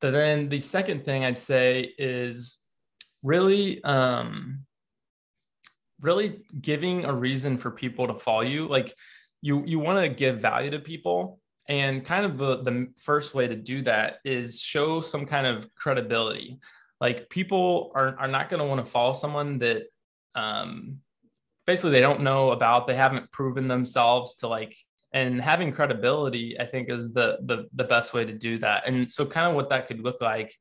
But 0.00 0.12
then 0.12 0.48
the 0.48 0.60
second 0.60 1.04
thing 1.04 1.24
i'd 1.24 1.38
say 1.38 1.94
is 1.98 2.58
really 3.22 3.82
um, 3.84 4.64
really 6.04 6.42
giving 6.60 7.06
a 7.06 7.12
reason 7.12 7.56
for 7.56 7.70
people 7.70 8.06
to 8.06 8.14
follow 8.14 8.42
you. 8.42 8.68
Like 8.68 8.94
you 9.40 9.64
you 9.64 9.78
want 9.78 9.98
to 10.00 10.08
give 10.08 10.40
value 10.40 10.70
to 10.70 10.78
people 10.78 11.40
and 11.66 12.04
kind 12.04 12.26
of 12.26 12.36
the, 12.36 12.62
the 12.62 12.88
first 12.98 13.34
way 13.34 13.48
to 13.48 13.56
do 13.56 13.80
that 13.82 14.18
is 14.24 14.60
show 14.60 15.00
some 15.00 15.24
kind 15.24 15.46
of 15.46 15.74
credibility. 15.74 16.58
Like 17.00 17.30
people 17.30 17.90
are, 17.94 18.14
are 18.18 18.28
not 18.28 18.50
going 18.50 18.60
to 18.60 18.68
want 18.68 18.84
to 18.84 18.90
follow 18.90 19.14
someone 19.14 19.58
that 19.60 19.84
um, 20.34 20.98
basically 21.66 21.92
they 21.92 22.02
don't 22.02 22.20
know 22.20 22.52
about 22.52 22.86
they 22.86 22.94
haven't 22.94 23.32
proven 23.32 23.66
themselves 23.66 24.36
to 24.36 24.48
like 24.48 24.76
and 25.12 25.40
having 25.40 25.72
credibility 25.72 26.58
i 26.60 26.66
think 26.66 26.90
is 26.90 27.12
the, 27.12 27.38
the 27.44 27.68
the 27.72 27.84
best 27.84 28.12
way 28.12 28.24
to 28.24 28.32
do 28.32 28.58
that. 28.58 28.86
And 28.86 29.10
so 29.10 29.24
kind 29.24 29.48
of 29.48 29.54
what 29.54 29.70
that 29.70 29.86
could 29.86 30.00
look 30.00 30.20
like 30.20 30.54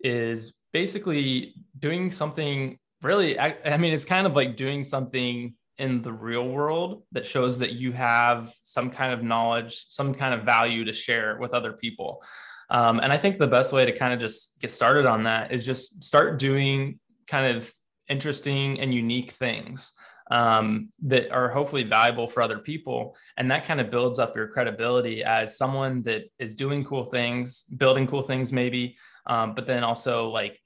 is 0.00 0.56
basically 0.72 1.54
doing 1.78 2.10
something 2.10 2.78
really 3.02 3.38
I, 3.38 3.56
I, 3.64 3.76
mean 3.76 3.92
it's 3.92 4.04
kind 4.04 4.26
of 4.26 4.34
like 4.34 4.56
doing 4.56 4.82
something 4.84 5.54
in 5.78 6.02
the 6.02 6.12
real 6.12 6.48
world 6.48 7.04
that 7.12 7.24
shows 7.24 7.58
that 7.58 7.72
you 7.72 7.92
have 7.92 8.52
some 8.62 8.90
kind 8.90 9.12
of 9.12 9.22
knowledge 9.22 9.84
some 9.88 10.14
kind 10.14 10.34
of 10.34 10.44
value 10.44 10.84
to 10.84 10.92
share 10.92 11.38
with 11.40 11.54
other 11.54 11.72
people. 11.72 12.22
Um, 12.70 13.00
and 13.00 13.10
i 13.12 13.16
think 13.16 13.38
the 13.38 13.46
best 13.46 13.72
way 13.72 13.86
to 13.86 13.92
kind 13.92 14.12
of 14.12 14.20
just 14.20 14.60
get 14.60 14.70
started 14.70 15.06
on 15.06 15.22
that 15.24 15.52
is 15.52 15.64
just 15.64 16.04
start 16.04 16.38
doing 16.38 16.98
kind 17.26 17.56
of 17.56 17.72
interesting 18.08 18.80
and 18.80 18.92
unique 18.92 19.30
things 19.32 19.92
um, 20.30 20.90
that 21.02 21.30
are 21.30 21.48
hopefully 21.48 21.84
valuable 21.84 22.28
for 22.28 22.42
other 22.42 22.58
people. 22.58 23.16
And 23.36 23.50
that 23.50 23.64
kind 23.64 23.80
of 23.80 23.90
builds 23.90 24.18
up 24.18 24.36
your 24.36 24.48
credibility 24.48 25.24
as 25.24 25.56
someone 25.56 26.02
that 26.02 26.24
is 26.38 26.54
doing 26.54 26.84
cool 26.84 27.04
things 27.04 27.62
building 27.62 28.06
cool 28.06 28.22
things 28.22 28.52
maybe 28.52 28.96
um, 29.26 29.54
but 29.54 29.66
then 29.66 29.84
also 29.84 30.28
like 30.28 30.60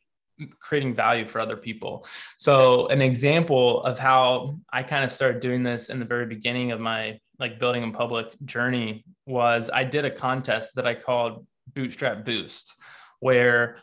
creating 0.60 0.94
value 0.94 1.26
for 1.26 1.40
other 1.40 1.56
people. 1.56 2.06
So 2.36 2.86
an 2.88 3.02
example 3.02 3.82
of 3.84 3.98
how 3.98 4.56
I 4.72 4.82
kind 4.82 5.04
of 5.04 5.10
started 5.10 5.40
doing 5.40 5.62
this 5.62 5.90
in 5.90 5.98
the 5.98 6.04
very 6.04 6.26
beginning 6.26 6.72
of 6.72 6.80
my 6.80 7.20
like 7.38 7.58
building 7.58 7.82
in 7.82 7.92
public 7.92 8.28
journey 8.44 9.04
was 9.26 9.70
I 9.72 9.84
did 9.84 10.04
a 10.04 10.10
contest 10.10 10.76
that 10.76 10.86
I 10.86 10.94
called 10.94 11.46
Bootstrap 11.74 12.24
Boost 12.24 12.74
where 13.20 13.76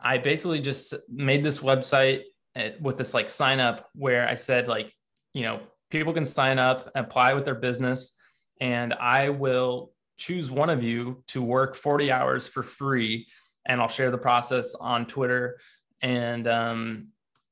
I 0.00 0.18
basically 0.18 0.60
just 0.60 0.94
made 1.08 1.44
this 1.44 1.60
website 1.60 2.22
eh, 2.54 2.72
with 2.80 2.98
this 2.98 3.14
like 3.14 3.30
sign 3.30 3.60
up 3.60 3.88
where 3.94 4.28
I 4.28 4.34
said 4.34 4.68
like, 4.68 4.94
you 5.32 5.42
know, 5.42 5.60
people 5.90 6.12
can 6.12 6.24
sign 6.24 6.58
up, 6.58 6.90
apply 6.94 7.34
with 7.34 7.44
their 7.44 7.54
business 7.54 8.16
and 8.60 8.94
I 8.94 9.30
will 9.30 9.92
choose 10.16 10.50
one 10.50 10.70
of 10.70 10.82
you 10.82 11.22
to 11.28 11.42
work 11.42 11.74
40 11.74 12.12
hours 12.12 12.46
for 12.46 12.62
free 12.62 13.26
and 13.66 13.80
I'll 13.80 13.88
share 13.88 14.10
the 14.10 14.18
process 14.18 14.74
on 14.74 15.06
Twitter 15.06 15.58
and 16.04 16.46
um, 16.46 17.08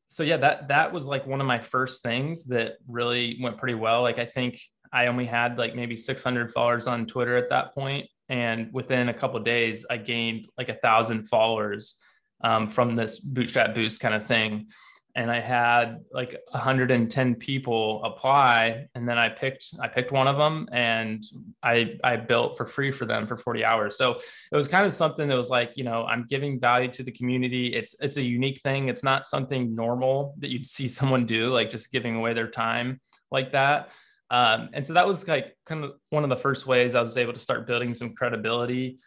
so 0.08 0.22
yeah 0.22 0.36
that 0.36 0.68
that 0.68 0.92
was 0.92 1.06
like 1.06 1.26
one 1.26 1.40
of 1.40 1.46
my 1.46 1.58
first 1.58 2.02
things 2.02 2.44
that 2.44 2.74
really 2.86 3.38
went 3.40 3.56
pretty 3.56 3.74
well. 3.74 4.02
Like 4.02 4.18
i 4.18 4.26
think 4.26 4.60
i 4.92 5.06
only 5.06 5.24
had 5.24 5.58
like 5.58 5.74
maybe 5.74 5.96
600 5.96 6.52
followers 6.52 6.86
on 6.86 7.06
twitter 7.06 7.36
at 7.36 7.50
that 7.50 7.74
point. 7.74 8.06
And 8.28 8.72
within 8.72 9.08
a 9.08 9.14
couple 9.14 9.40
days 9.40 9.86
i 9.90 9.96
gained 9.96 10.46
like 10.58 10.68
a 10.68 10.74
thousand 10.74 11.24
followers 11.24 11.96
um, 12.44 12.68
from 12.68 12.94
this 12.94 13.18
bootstrap 13.18 13.74
boost 13.74 14.00
kind 14.00 14.14
of 14.14 14.26
thing 14.26 14.68
and 15.14 15.30
I 15.30 15.40
had 15.40 16.04
like 16.10 16.36
110 16.50 17.34
people 17.34 18.02
apply 18.02 18.86
and 18.94 19.06
then 19.06 19.18
I 19.18 19.28
picked 19.28 19.74
I 19.78 19.88
picked 19.88 20.10
one 20.10 20.26
of 20.26 20.38
them 20.38 20.68
and 20.72 21.22
I 21.62 21.98
I 22.02 22.16
built 22.16 22.56
for 22.56 22.64
free 22.64 22.90
for 22.90 23.04
them 23.04 23.26
for 23.26 23.36
40 23.36 23.64
hours. 23.64 23.98
So 23.98 24.12
it 24.50 24.56
was 24.56 24.68
kind 24.68 24.86
of 24.86 24.94
something 24.94 25.28
that 25.28 25.36
was 25.36 25.50
like, 25.50 25.72
you 25.76 25.84
know, 25.84 26.04
I'm 26.04 26.26
giving 26.28 26.58
value 26.58 26.88
to 26.92 27.02
the 27.02 27.12
community. 27.12 27.74
It's 27.74 27.94
it's 28.00 28.16
a 28.16 28.22
unique 28.22 28.60
thing. 28.62 28.88
It's 28.88 29.04
not 29.04 29.26
something 29.26 29.74
normal 29.74 30.34
that 30.38 30.50
you'd 30.50 30.66
see 30.66 30.88
someone 30.98 31.26
do 31.26 31.52
like 31.52 31.68
just 31.68 31.92
giving 31.92 32.16
away 32.16 32.32
their 32.32 32.48
time 32.48 33.00
like 33.30 33.52
that. 33.52 33.92
Um, 34.30 34.70
and 34.72 34.86
so 34.86 34.94
that 34.94 35.06
was 35.06 35.28
like 35.28 35.58
kind 35.66 35.84
of 35.84 35.92
one 36.08 36.24
of 36.24 36.30
the 36.30 36.36
first 36.36 36.66
ways 36.66 36.94
I 36.94 37.00
was 37.00 37.18
able 37.18 37.34
to 37.34 37.38
start 37.38 37.66
building 37.66 37.92
some 37.92 38.14
credibility. 38.14 38.98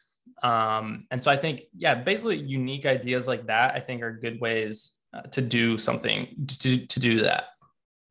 Um, 0.44 1.08
and 1.10 1.22
so 1.22 1.32
I 1.32 1.38
think, 1.38 1.62
yeah, 1.76 1.96
basically 1.96 2.38
unique 2.38 2.86
ideas 2.86 3.28
like 3.28 3.48
that, 3.48 3.74
I 3.74 3.80
think 3.80 4.04
are 4.04 4.12
good 4.12 4.40
ways 4.40 4.95
uh, 5.16 5.22
to 5.32 5.42
do 5.42 5.78
something 5.78 6.28
to, 6.48 6.86
to 6.86 7.00
do 7.00 7.22
that 7.22 7.46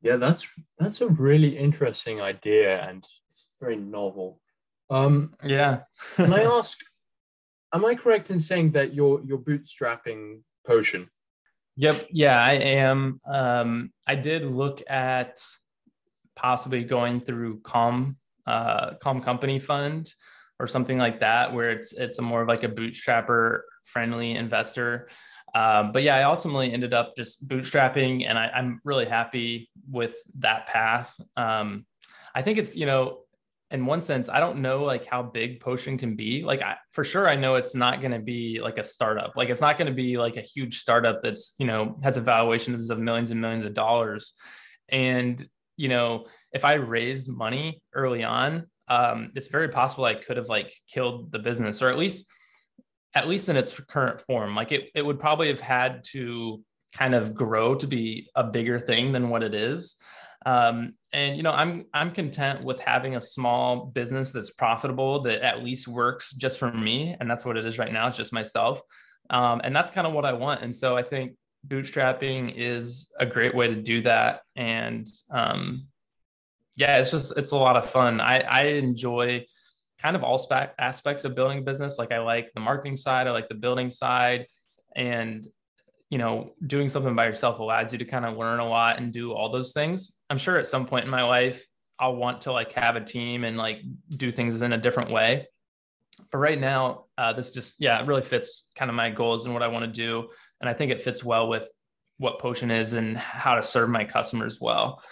yeah 0.03 0.17
that's 0.17 0.49
that's 0.79 1.01
a 1.01 1.09
really 1.09 1.57
interesting 1.59 2.21
idea 2.21 2.83
and 2.89 3.05
it's 3.27 3.49
very 3.61 3.77
novel 3.77 4.41
Um, 4.91 5.35
yeah. 5.43 5.81
can 6.17 6.33
I 6.33 6.43
ask, 6.59 6.79
am 7.73 7.85
I 7.85 7.95
correct 7.95 8.31
in 8.31 8.41
saying 8.41 8.73
that 8.73 8.95
you're 8.95 9.23
you're 9.25 9.39
bootstrapping 9.39 10.43
Potion? 10.67 11.09
Yep. 11.77 12.07
Yeah, 12.13 12.39
I 12.41 12.53
am. 12.53 13.21
Um, 13.27 13.93
I 14.07 14.15
did 14.15 14.45
look 14.45 14.83
at 14.89 15.41
possibly 16.37 16.85
going 16.85 17.21
through 17.21 17.61
Calm, 17.61 18.17
uh, 18.47 18.95
Calm 19.03 19.21
Company 19.21 19.59
Fund 19.59 20.13
or 20.61 20.67
something 20.69 20.99
like 20.99 21.21
that, 21.21 21.53
where 21.53 21.71
it's 21.71 21.93
it's 21.93 22.19
a 22.19 22.23
more 22.23 22.43
of 22.43 22.49
like 22.49 22.63
a 22.63 22.69
bootstrapper 22.69 23.63
friendly 23.85 24.33
investor. 24.37 25.09
Um, 25.55 25.93
but 25.93 26.03
yeah, 26.03 26.17
I 26.17 26.25
ultimately 26.25 26.73
ended 26.73 26.93
up 26.93 27.15
just 27.17 27.47
bootstrapping, 27.47 28.29
and 28.29 28.37
I, 28.39 28.51
am 28.55 28.81
really 28.85 29.07
happy 29.07 29.71
with 29.89 30.17
that 30.41 30.67
path. 30.67 31.19
Um, 31.37 31.87
I 32.35 32.43
think 32.43 32.59
it's 32.59 32.75
you 32.75 32.87
know, 32.87 33.21
in 33.71 33.87
one 33.87 34.01
sense, 34.01 34.29
I 34.29 34.41
don't 34.41 34.59
know 34.59 34.85
like 34.85 35.07
how 35.07 35.23
big 35.23 35.61
Potion 35.61 35.97
can 35.97 36.17
be. 36.17 36.43
Like 36.43 36.61
I, 36.61 36.77
for 36.93 37.05
sure, 37.05 37.29
I 37.29 37.37
know 37.37 37.55
it's 37.55 37.77
not 37.77 38.01
going 38.01 38.13
to 38.13 38.19
be 38.19 38.61
like 38.61 38.79
a 38.79 38.83
startup. 38.83 39.33
Like 39.37 39.49
it's 39.49 39.61
not 39.61 39.79
going 39.79 39.87
to 39.87 39.95
be 39.95 40.19
like 40.19 40.37
a 40.37 40.43
huge 40.43 40.79
startup 40.79 41.23
that's 41.23 41.55
you 41.59 41.67
know 41.67 41.99
has 42.03 42.17
a 42.17 42.21
valuation 42.21 42.75
of 42.75 42.99
millions 42.99 43.31
and 43.31 43.41
millions 43.41 43.65
of 43.65 43.75
dollars. 43.75 44.35
And 44.89 45.47
you 45.77 45.89
know, 45.89 46.27
if 46.53 46.65
I 46.65 46.75
raised 46.75 47.29
money 47.29 47.81
early 47.93 48.25
on, 48.25 48.67
um, 48.89 49.31
it's 49.35 49.49
very 49.49 49.69
possible 49.69 50.05
I 50.05 50.15
could 50.15 50.37
have 50.37 50.49
like 50.49 50.75
killed 50.89 51.31
the 51.31 51.39
business, 51.39 51.81
or 51.81 51.91
at 51.91 51.99
least 51.99 52.27
at 53.15 53.29
least 53.29 53.49
in 53.49 53.57
its 53.57 53.79
current 53.81 54.21
form. 54.21 54.55
Like 54.55 54.73
it, 54.73 54.91
it 54.95 55.05
would 55.05 55.21
probably 55.21 55.49
have 55.49 55.61
had 55.61 56.03
to 56.13 56.63
kind 56.93 57.15
of 57.15 57.35
grow 57.35 57.75
to 57.75 57.87
be 57.87 58.31
a 58.35 58.45
bigger 58.45 58.79
thing 58.79 59.13
than 59.13 59.29
what 59.29 59.43
it 59.43 59.55
is. 59.55 59.97
Um, 60.47 60.95
and 61.13 61.37
you 61.37 61.43
know, 61.43 61.53
I'm 61.53 61.87
I'm 61.95 62.11
content 62.11 62.63
with 62.65 62.81
having 62.81 63.17
a 63.17 63.23
small 63.23 63.87
business 63.87 64.31
that's 64.31 64.51
profitable 64.51 65.23
that 65.23 65.43
at 65.43 65.65
least 65.65 65.89
works 65.89 66.35
just 66.35 66.59
for 66.59 66.71
me, 66.71 67.17
and 67.19 67.31
that's 67.31 67.45
what 67.45 67.57
it 67.57 67.65
is 67.65 67.79
right 67.79 67.93
now. 67.93 68.09
It's 68.09 68.17
just 68.17 68.33
myself, 68.33 68.83
um, 69.31 69.61
and 69.65 69.75
that's 69.75 69.91
kind 69.91 70.07
of 70.07 70.13
what 70.13 70.27
I 70.27 70.35
want. 70.35 70.63
And 70.63 70.75
so 70.75 70.97
I 70.97 71.03
think 71.03 71.33
bootstrapping 71.67 72.55
is 72.57 73.11
a 73.19 73.25
great 73.25 73.55
way 73.55 73.69
to 73.69 73.77
do 73.77 74.03
that. 74.03 74.41
And 74.55 75.07
um, 75.31 75.87
yeah, 76.77 76.99
it's 76.99 77.11
just 77.11 77.37
it's 77.39 77.53
a 77.53 77.57
lot 77.57 77.77
of 77.77 77.89
fun. 77.89 78.21
I 78.21 78.41
I 78.41 78.63
enjoy 78.65 79.47
kind 80.05 80.17
of 80.17 80.23
all 80.23 80.37
sp- 80.37 80.77
aspects 80.79 81.25
of 81.25 81.35
building 81.35 81.59
a 81.59 81.63
business. 81.63 81.99
Like 81.99 82.13
I 82.13 82.19
like 82.19 82.53
the 82.55 82.61
marketing 82.61 82.97
side, 82.97 83.27
I 83.27 83.31
like 83.31 83.49
the 83.49 83.55
building 83.55 83.89
side, 83.89 84.47
and 84.95 85.47
you 86.11 86.19
know, 86.19 86.53
doing 86.67 86.89
something 86.89 87.17
by 87.17 87.27
yourself 87.27 87.59
allows 87.59 87.93
you 87.93 87.99
to 87.99 88.05
kind 88.05 88.25
of 88.25 88.37
learn 88.37 88.61
a 88.61 88.69
lot 88.69 88.99
and 88.99 89.13
do 89.13 89.33
all 89.33 89.51
those 89.51 89.73
things. 89.73 90.13
I'm 90.29 90.39
sure 90.39 90.59
at 90.59 90.67
some 90.67 90.87
point 90.87 91.05
in 91.05 91.11
my 91.11 91.25
life, 91.25 91.67
I'll 91.99 92.17
want 92.17 92.43
to 92.43 92.53
like 92.53 92.73
have 92.73 92.97
a 92.97 93.01
team 93.01 93.45
and 93.45 93.57
like 93.57 93.81
do 94.11 94.31
things 94.31 94.61
in 94.61 94.73
a 94.73 94.79
different 94.79 95.11
way. 95.11 95.49
But 96.31 96.39
right 96.39 96.61
now, 96.61 97.07
uh, 97.17 97.33
this 97.33 97.51
just 97.51 97.77
yeah, 97.81 98.01
it 98.01 98.07
really 98.07 98.23
fits 98.23 98.67
kind 98.77 98.91
of 98.91 98.95
my 98.95 99.11
goals 99.11 99.47
and 99.47 99.55
what 99.55 99.63
I 99.63 99.69
want 99.69 99.87
to 99.87 99.91
do, 99.91 100.29
and 100.61 100.69
I 100.69 100.75
think 100.75 100.93
it 100.93 101.01
fits 101.01 101.25
well 101.25 101.49
with 101.49 101.67
what 102.19 102.39
Potion 102.39 102.71
is 102.71 102.93
and 102.93 103.17
how 103.17 103.55
to 103.55 103.63
serve 103.63 103.89
my 103.89 104.05
customers 104.05 104.61
well. 104.61 105.03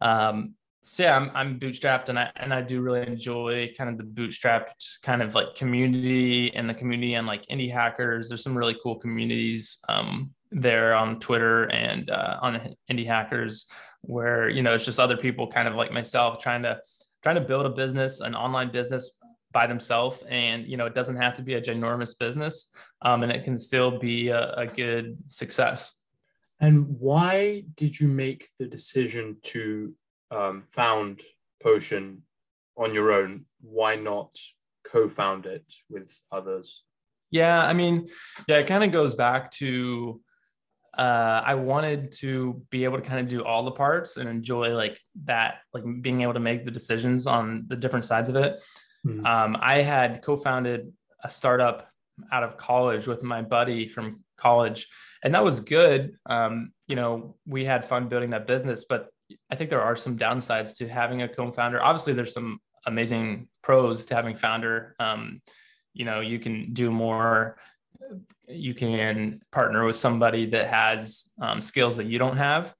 Um, 0.00 0.54
so 0.84 1.04
yeah, 1.04 1.16
I'm, 1.16 1.30
I'm 1.34 1.60
bootstrapped 1.60 2.08
and 2.08 2.18
I 2.18 2.30
and 2.36 2.52
I 2.52 2.60
do 2.60 2.80
really 2.80 3.06
enjoy 3.06 3.72
kind 3.78 3.88
of 3.88 3.98
the 3.98 4.04
bootstrapped 4.04 5.00
kind 5.02 5.22
of 5.22 5.34
like 5.34 5.54
community 5.54 6.54
and 6.54 6.68
the 6.68 6.74
community 6.74 7.14
and 7.14 7.26
like 7.26 7.46
indie 7.48 7.72
hackers. 7.72 8.28
There's 8.28 8.42
some 8.42 8.56
really 8.56 8.76
cool 8.82 8.96
communities 8.96 9.78
um, 9.88 10.32
there 10.50 10.94
on 10.94 11.20
Twitter 11.20 11.70
and 11.70 12.10
uh, 12.10 12.38
on 12.42 12.74
indie 12.90 13.06
hackers 13.06 13.66
where 14.02 14.48
you 14.48 14.62
know 14.62 14.74
it's 14.74 14.84
just 14.84 14.98
other 14.98 15.16
people 15.16 15.46
kind 15.46 15.68
of 15.68 15.74
like 15.74 15.92
myself 15.92 16.42
trying 16.42 16.62
to 16.62 16.80
trying 17.22 17.36
to 17.36 17.40
build 17.40 17.64
a 17.64 17.70
business, 17.70 18.20
an 18.20 18.34
online 18.34 18.72
business 18.72 19.18
by 19.52 19.66
themselves, 19.66 20.24
and 20.28 20.66
you 20.66 20.76
know 20.76 20.86
it 20.86 20.94
doesn't 20.94 21.16
have 21.16 21.34
to 21.34 21.42
be 21.42 21.54
a 21.54 21.60
ginormous 21.60 22.18
business, 22.18 22.72
um, 23.02 23.22
and 23.22 23.30
it 23.30 23.44
can 23.44 23.56
still 23.56 23.98
be 23.98 24.28
a, 24.28 24.52
a 24.54 24.66
good 24.66 25.16
success. 25.26 25.94
And 26.58 26.86
why 26.98 27.64
did 27.76 27.98
you 27.98 28.08
make 28.08 28.48
the 28.58 28.66
decision 28.66 29.36
to 29.44 29.94
um, 30.32 30.64
found 30.68 31.20
Potion 31.62 32.22
on 32.76 32.94
your 32.94 33.12
own, 33.12 33.44
why 33.60 33.96
not 33.96 34.36
co-found 34.90 35.46
it 35.46 35.72
with 35.88 36.18
others? 36.32 36.84
Yeah, 37.30 37.64
I 37.64 37.72
mean, 37.72 38.08
yeah, 38.48 38.56
it 38.56 38.66
kind 38.66 38.84
of 38.84 38.92
goes 38.92 39.14
back 39.14 39.50
to 39.52 40.20
uh, 40.96 41.42
I 41.44 41.54
wanted 41.54 42.12
to 42.18 42.62
be 42.70 42.84
able 42.84 42.98
to 42.98 43.02
kind 43.02 43.20
of 43.20 43.28
do 43.28 43.42
all 43.42 43.62
the 43.62 43.70
parts 43.70 44.18
and 44.18 44.28
enjoy 44.28 44.74
like 44.74 44.98
that, 45.24 45.60
like 45.72 45.84
being 46.02 46.20
able 46.20 46.34
to 46.34 46.40
make 46.40 46.64
the 46.64 46.70
decisions 46.70 47.26
on 47.26 47.64
the 47.68 47.76
different 47.76 48.04
sides 48.04 48.28
of 48.28 48.36
it. 48.36 48.62
Mm-hmm. 49.06 49.24
Um, 49.24 49.56
I 49.60 49.80
had 49.80 50.20
co-founded 50.22 50.92
a 51.24 51.30
startup 51.30 51.88
out 52.30 52.42
of 52.42 52.58
college 52.58 53.06
with 53.06 53.22
my 53.22 53.40
buddy 53.40 53.88
from 53.88 54.22
college, 54.36 54.86
and 55.24 55.34
that 55.34 55.42
was 55.42 55.60
good. 55.60 56.12
Um, 56.26 56.72
you 56.86 56.96
know, 56.96 57.36
we 57.46 57.64
had 57.64 57.84
fun 57.86 58.08
building 58.08 58.30
that 58.30 58.46
business, 58.46 58.84
but 58.84 59.08
I 59.50 59.56
think 59.56 59.70
there 59.70 59.82
are 59.82 59.96
some 59.96 60.18
downsides 60.18 60.76
to 60.76 60.88
having 60.88 61.22
a 61.22 61.28
co-founder. 61.28 61.82
Obviously, 61.82 62.12
there's 62.12 62.34
some 62.34 62.60
amazing 62.86 63.48
pros 63.62 64.06
to 64.06 64.14
having 64.14 64.36
founder. 64.36 64.94
Um, 64.98 65.40
you 65.94 66.04
know, 66.04 66.20
you 66.20 66.38
can 66.38 66.72
do 66.72 66.90
more. 66.90 67.56
You 68.48 68.74
can 68.74 69.40
partner 69.52 69.84
with 69.84 69.96
somebody 69.96 70.46
that 70.46 70.68
has 70.68 71.30
um, 71.40 71.62
skills 71.62 71.96
that 71.96 72.06
you 72.06 72.18
don't 72.18 72.36
have. 72.36 72.74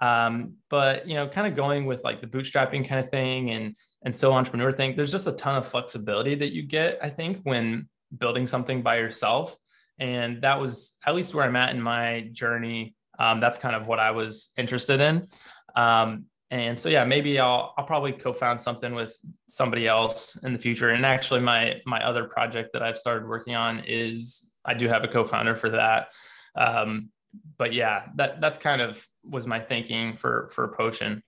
Um, 0.00 0.54
but 0.68 1.06
you 1.06 1.14
know, 1.14 1.28
kind 1.28 1.46
of 1.46 1.54
going 1.54 1.86
with 1.86 2.02
like 2.02 2.20
the 2.20 2.26
bootstrapping 2.26 2.88
kind 2.88 3.04
of 3.04 3.08
thing 3.08 3.50
and 3.50 3.76
and 4.04 4.14
so 4.14 4.32
entrepreneur 4.32 4.72
thing. 4.72 4.96
There's 4.96 5.12
just 5.12 5.28
a 5.28 5.32
ton 5.32 5.56
of 5.56 5.66
flexibility 5.66 6.34
that 6.34 6.52
you 6.52 6.62
get. 6.62 6.98
I 7.02 7.08
think 7.08 7.40
when 7.44 7.88
building 8.18 8.46
something 8.46 8.82
by 8.82 8.98
yourself, 8.98 9.56
and 9.98 10.42
that 10.42 10.60
was 10.60 10.94
at 11.06 11.14
least 11.14 11.34
where 11.34 11.44
I'm 11.44 11.56
at 11.56 11.74
in 11.74 11.80
my 11.80 12.28
journey. 12.32 12.96
Um, 13.18 13.38
that's 13.38 13.58
kind 13.58 13.76
of 13.76 13.86
what 13.86 14.00
I 14.00 14.10
was 14.10 14.48
interested 14.56 15.00
in. 15.00 15.28
Um, 15.76 16.26
and 16.50 16.78
so 16.78 16.90
yeah, 16.90 17.04
maybe 17.04 17.40
I'll 17.40 17.72
I'll 17.78 17.86
probably 17.86 18.12
co-found 18.12 18.60
something 18.60 18.94
with 18.94 19.16
somebody 19.48 19.88
else 19.88 20.36
in 20.44 20.52
the 20.52 20.58
future. 20.58 20.90
And 20.90 21.06
actually, 21.06 21.40
my 21.40 21.80
my 21.86 22.04
other 22.04 22.24
project 22.24 22.74
that 22.74 22.82
I've 22.82 22.98
started 22.98 23.26
working 23.26 23.54
on 23.54 23.82
is 23.86 24.50
I 24.64 24.74
do 24.74 24.86
have 24.88 25.02
a 25.02 25.08
co-founder 25.08 25.56
for 25.56 25.70
that. 25.70 26.08
Um, 26.54 27.08
but 27.56 27.72
yeah, 27.72 28.04
that 28.16 28.40
that's 28.42 28.58
kind 28.58 28.82
of 28.82 29.06
was 29.24 29.46
my 29.46 29.60
thinking 29.60 30.14
for 30.14 30.50
for 30.52 30.74
Potion. 30.76 31.22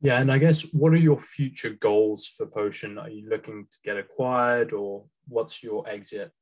Yeah, 0.00 0.20
and 0.20 0.30
I 0.30 0.38
guess 0.38 0.62
what 0.72 0.92
are 0.92 0.98
your 0.98 1.18
future 1.18 1.70
goals 1.70 2.26
for 2.26 2.46
Potion? 2.46 2.98
Are 2.98 3.08
you 3.08 3.28
looking 3.28 3.66
to 3.70 3.78
get 3.84 3.96
acquired, 3.96 4.72
or 4.72 5.04
what's 5.28 5.62
your 5.62 5.88
exit? 5.88 6.32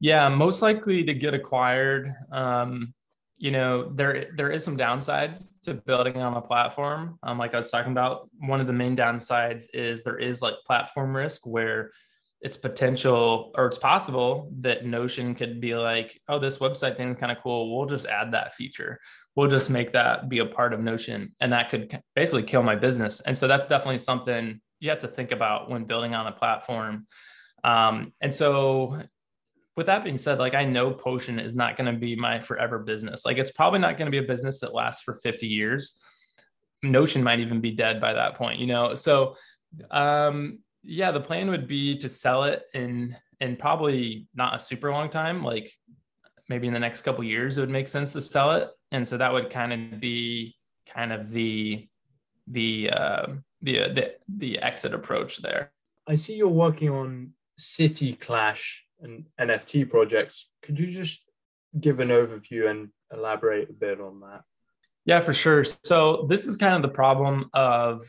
Yeah, 0.00 0.28
most 0.28 0.60
likely 0.60 1.04
to 1.04 1.14
get 1.14 1.34
acquired. 1.34 2.12
Um, 2.32 2.94
you 3.40 3.50
know 3.50 3.90
there 3.94 4.26
there 4.36 4.50
is 4.50 4.62
some 4.62 4.76
downsides 4.76 5.48
to 5.62 5.72
building 5.74 6.18
on 6.18 6.36
a 6.36 6.42
platform. 6.42 7.18
Um, 7.22 7.38
like 7.38 7.54
i 7.54 7.56
was 7.56 7.70
talking 7.70 7.90
about 7.90 8.28
one 8.38 8.60
of 8.60 8.66
the 8.66 8.72
main 8.72 8.94
downsides 8.94 9.64
is 9.72 10.04
there 10.04 10.18
is 10.18 10.42
like 10.42 10.54
platform 10.66 11.16
risk 11.16 11.46
where 11.46 11.90
it's 12.42 12.56
potential 12.56 13.50
or 13.56 13.66
it's 13.66 13.78
possible 13.78 14.50
that 14.60 14.86
notion 14.86 15.34
could 15.34 15.60
be 15.60 15.74
like 15.74 16.20
oh 16.28 16.38
this 16.38 16.58
website 16.58 16.96
thing 16.96 17.10
is 17.10 17.16
kind 17.16 17.32
of 17.32 17.42
cool 17.42 17.76
we'll 17.76 17.86
just 17.86 18.06
add 18.06 18.32
that 18.32 18.54
feature. 18.54 19.00
We'll 19.34 19.48
just 19.48 19.70
make 19.70 19.92
that 19.92 20.28
be 20.28 20.40
a 20.40 20.46
part 20.46 20.74
of 20.74 20.80
notion 20.80 21.30
and 21.40 21.52
that 21.52 21.70
could 21.70 21.98
basically 22.14 22.42
kill 22.42 22.62
my 22.62 22.76
business. 22.76 23.20
And 23.20 23.36
so 23.36 23.48
that's 23.48 23.66
definitely 23.66 24.00
something 24.00 24.60
you 24.80 24.90
have 24.90 24.98
to 24.98 25.08
think 25.08 25.32
about 25.32 25.70
when 25.70 25.84
building 25.84 26.14
on 26.14 26.26
a 26.26 26.32
platform. 26.32 27.06
Um, 27.64 28.12
and 28.20 28.32
so 28.32 29.00
with 29.76 29.86
that 29.86 30.04
being 30.04 30.18
said, 30.18 30.38
like 30.38 30.54
I 30.54 30.64
know 30.64 30.90
Potion 30.90 31.38
is 31.38 31.54
not 31.54 31.76
going 31.76 31.92
to 31.92 31.98
be 31.98 32.16
my 32.16 32.40
forever 32.40 32.78
business. 32.78 33.24
Like 33.24 33.38
it's 33.38 33.52
probably 33.52 33.78
not 33.78 33.96
going 33.96 34.06
to 34.06 34.10
be 34.10 34.24
a 34.24 34.28
business 34.28 34.60
that 34.60 34.74
lasts 34.74 35.02
for 35.02 35.14
50 35.22 35.46
years. 35.46 36.00
Notion 36.82 37.22
might 37.22 37.40
even 37.40 37.60
be 37.60 37.72
dead 37.72 38.00
by 38.00 38.12
that 38.14 38.36
point, 38.36 38.58
you 38.58 38.66
know? 38.66 38.94
So, 38.94 39.36
um, 39.90 40.60
yeah, 40.82 41.12
the 41.12 41.20
plan 41.20 41.50
would 41.50 41.68
be 41.68 41.96
to 41.98 42.08
sell 42.08 42.44
it 42.44 42.64
in, 42.74 43.16
in 43.40 43.56
probably 43.56 44.26
not 44.34 44.56
a 44.56 44.58
super 44.58 44.90
long 44.90 45.08
time, 45.08 45.44
like 45.44 45.72
maybe 46.48 46.66
in 46.66 46.74
the 46.74 46.80
next 46.80 47.02
couple 47.02 47.22
years, 47.22 47.56
it 47.56 47.60
would 47.60 47.70
make 47.70 47.86
sense 47.86 48.12
to 48.14 48.22
sell 48.22 48.52
it. 48.52 48.68
And 48.90 49.06
so 49.06 49.16
that 49.18 49.32
would 49.32 49.50
kind 49.50 49.72
of 49.72 50.00
be 50.00 50.56
kind 50.92 51.12
of 51.12 51.30
the, 51.30 51.86
the, 52.48 52.90
uh, 52.90 53.26
the, 53.62 53.78
the, 53.92 54.14
the 54.28 54.58
exit 54.58 54.94
approach 54.94 55.38
there. 55.38 55.72
I 56.08 56.16
see 56.16 56.34
you're 56.34 56.48
working 56.48 56.90
on 56.90 57.34
City 57.56 58.14
Clash 58.14 58.84
and 59.02 59.24
NFT 59.40 59.88
projects. 59.88 60.48
Could 60.62 60.78
you 60.78 60.86
just 60.86 61.28
give 61.78 62.00
an 62.00 62.08
overview 62.08 62.70
and 62.70 62.88
elaborate 63.12 63.70
a 63.70 63.72
bit 63.72 64.00
on 64.00 64.20
that? 64.20 64.42
Yeah, 65.04 65.20
for 65.20 65.34
sure. 65.34 65.64
So, 65.64 66.26
this 66.28 66.46
is 66.46 66.56
kind 66.56 66.74
of 66.74 66.82
the 66.82 66.94
problem 66.94 67.48
of 67.54 68.02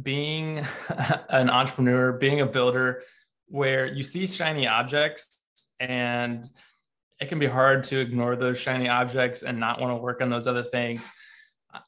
being 0.00 0.64
an 1.28 1.50
entrepreneur, 1.50 2.12
being 2.12 2.40
a 2.40 2.46
builder, 2.46 3.02
where 3.46 3.86
you 3.86 4.02
see 4.02 4.26
shiny 4.26 4.66
objects 4.66 5.40
and 5.80 6.48
it 7.20 7.28
can 7.28 7.38
be 7.38 7.46
hard 7.46 7.84
to 7.84 7.98
ignore 7.98 8.34
those 8.34 8.58
shiny 8.58 8.88
objects 8.88 9.42
and 9.42 9.58
not 9.60 9.80
want 9.80 9.92
to 9.92 9.96
work 9.96 10.22
on 10.22 10.30
those 10.30 10.46
other 10.46 10.62
things. 10.62 11.10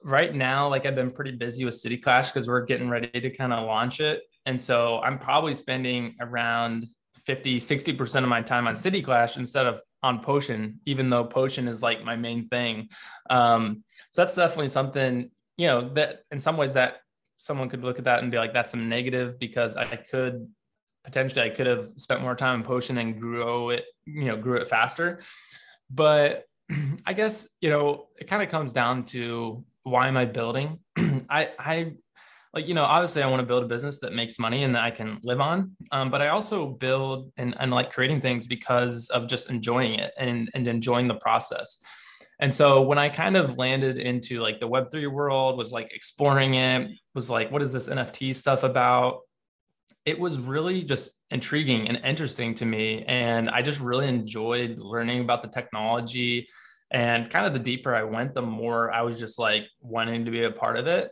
Right 0.04 0.34
now, 0.34 0.68
like 0.68 0.84
I've 0.84 0.94
been 0.94 1.10
pretty 1.10 1.32
busy 1.32 1.64
with 1.64 1.74
City 1.74 1.96
Clash 1.96 2.30
because 2.30 2.46
we're 2.46 2.64
getting 2.64 2.88
ready 2.88 3.08
to 3.08 3.30
kind 3.30 3.52
of 3.52 3.66
launch 3.66 4.00
it. 4.00 4.22
And 4.44 4.60
so 4.60 5.00
I'm 5.00 5.18
probably 5.18 5.54
spending 5.54 6.16
around 6.20 6.86
50, 7.26 7.60
60% 7.60 8.22
of 8.22 8.28
my 8.28 8.42
time 8.42 8.66
on 8.66 8.76
City 8.76 9.02
Clash 9.02 9.36
instead 9.36 9.66
of 9.66 9.80
on 10.02 10.20
Potion, 10.20 10.80
even 10.86 11.08
though 11.08 11.24
Potion 11.24 11.68
is 11.68 11.82
like 11.82 12.04
my 12.04 12.16
main 12.16 12.48
thing. 12.48 12.88
Um, 13.30 13.84
so 14.10 14.22
that's 14.22 14.34
definitely 14.34 14.70
something, 14.70 15.30
you 15.56 15.66
know, 15.68 15.88
that 15.90 16.24
in 16.32 16.40
some 16.40 16.56
ways 16.56 16.74
that 16.74 17.02
someone 17.38 17.68
could 17.68 17.84
look 17.84 17.98
at 17.98 18.04
that 18.04 18.22
and 18.22 18.30
be 18.30 18.38
like, 18.38 18.52
that's 18.52 18.70
some 18.70 18.88
negative 18.88 19.38
because 19.38 19.76
I 19.76 19.84
could 19.96 20.48
potentially 21.04 21.42
I 21.42 21.50
could 21.50 21.66
have 21.66 21.90
spent 21.96 22.22
more 22.22 22.34
time 22.34 22.60
in 22.60 22.66
Potion 22.66 22.98
and 22.98 23.20
grow 23.20 23.70
it, 23.70 23.84
you 24.04 24.24
know, 24.24 24.36
grew 24.36 24.56
it 24.56 24.68
faster. 24.68 25.20
But 25.90 26.46
I 27.06 27.12
guess, 27.12 27.48
you 27.60 27.70
know, 27.70 28.08
it 28.18 28.28
kind 28.28 28.42
of 28.42 28.48
comes 28.48 28.72
down 28.72 29.04
to 29.06 29.64
why 29.84 30.08
am 30.08 30.16
I 30.16 30.24
building? 30.24 30.78
I, 31.28 31.50
I 31.58 31.92
like, 32.54 32.68
you 32.68 32.74
know, 32.74 32.84
obviously 32.84 33.22
I 33.22 33.26
want 33.28 33.40
to 33.40 33.46
build 33.46 33.62
a 33.62 33.66
business 33.66 33.98
that 34.00 34.12
makes 34.12 34.38
money 34.38 34.64
and 34.64 34.74
that 34.74 34.84
I 34.84 34.90
can 34.90 35.18
live 35.22 35.40
on. 35.40 35.74
Um, 35.90 36.10
but 36.10 36.20
I 36.20 36.28
also 36.28 36.68
build 36.68 37.32
and, 37.38 37.54
and 37.58 37.70
like 37.70 37.92
creating 37.92 38.20
things 38.20 38.46
because 38.46 39.08
of 39.08 39.26
just 39.26 39.48
enjoying 39.48 39.94
it 39.98 40.12
and, 40.18 40.50
and 40.54 40.68
enjoying 40.68 41.08
the 41.08 41.14
process. 41.14 41.82
And 42.40 42.52
so 42.52 42.82
when 42.82 42.98
I 42.98 43.08
kind 43.08 43.36
of 43.36 43.56
landed 43.56 43.96
into 43.96 44.40
like 44.40 44.60
the 44.60 44.68
Web3 44.68 45.10
world, 45.10 45.56
was 45.56 45.72
like 45.72 45.94
exploring 45.94 46.54
it, 46.54 46.90
was 47.14 47.30
like, 47.30 47.50
what 47.50 47.62
is 47.62 47.72
this 47.72 47.88
NFT 47.88 48.34
stuff 48.34 48.64
about? 48.64 49.20
It 50.04 50.18
was 50.18 50.38
really 50.38 50.82
just 50.82 51.12
intriguing 51.30 51.88
and 51.88 52.00
interesting 52.04 52.54
to 52.56 52.66
me. 52.66 53.04
And 53.06 53.48
I 53.48 53.62
just 53.62 53.80
really 53.80 54.08
enjoyed 54.08 54.78
learning 54.78 55.20
about 55.20 55.42
the 55.42 55.48
technology. 55.48 56.48
And 56.90 57.30
kind 57.30 57.46
of 57.46 57.54
the 57.54 57.60
deeper 57.60 57.94
I 57.94 58.02
went, 58.02 58.34
the 58.34 58.42
more 58.42 58.92
I 58.92 59.02
was 59.02 59.18
just 59.18 59.38
like 59.38 59.64
wanting 59.80 60.26
to 60.26 60.30
be 60.30 60.42
a 60.42 60.50
part 60.50 60.76
of 60.76 60.86
it. 60.86 61.10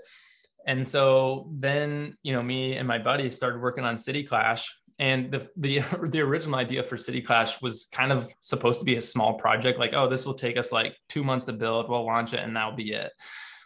And 0.70 0.86
so 0.86 1.48
then, 1.50 2.16
you 2.22 2.32
know, 2.32 2.44
me 2.44 2.76
and 2.76 2.86
my 2.86 2.98
buddy 2.98 3.28
started 3.28 3.60
working 3.60 3.82
on 3.82 3.96
City 3.96 4.22
Clash. 4.22 4.72
And 5.00 5.32
the, 5.32 5.48
the 5.56 5.80
the 6.08 6.20
original 6.20 6.60
idea 6.60 6.84
for 6.84 6.96
City 6.96 7.20
Clash 7.20 7.60
was 7.60 7.88
kind 7.90 8.12
of 8.12 8.32
supposed 8.40 8.78
to 8.78 8.84
be 8.84 8.94
a 8.94 9.02
small 9.02 9.34
project, 9.34 9.80
like, 9.80 9.94
oh, 9.94 10.08
this 10.08 10.24
will 10.24 10.34
take 10.34 10.56
us 10.56 10.70
like 10.70 10.96
two 11.08 11.24
months 11.24 11.46
to 11.46 11.52
build, 11.52 11.90
we'll 11.90 12.06
launch 12.06 12.34
it, 12.34 12.40
and 12.40 12.54
that'll 12.54 12.76
be 12.76 12.92
it. 12.92 13.10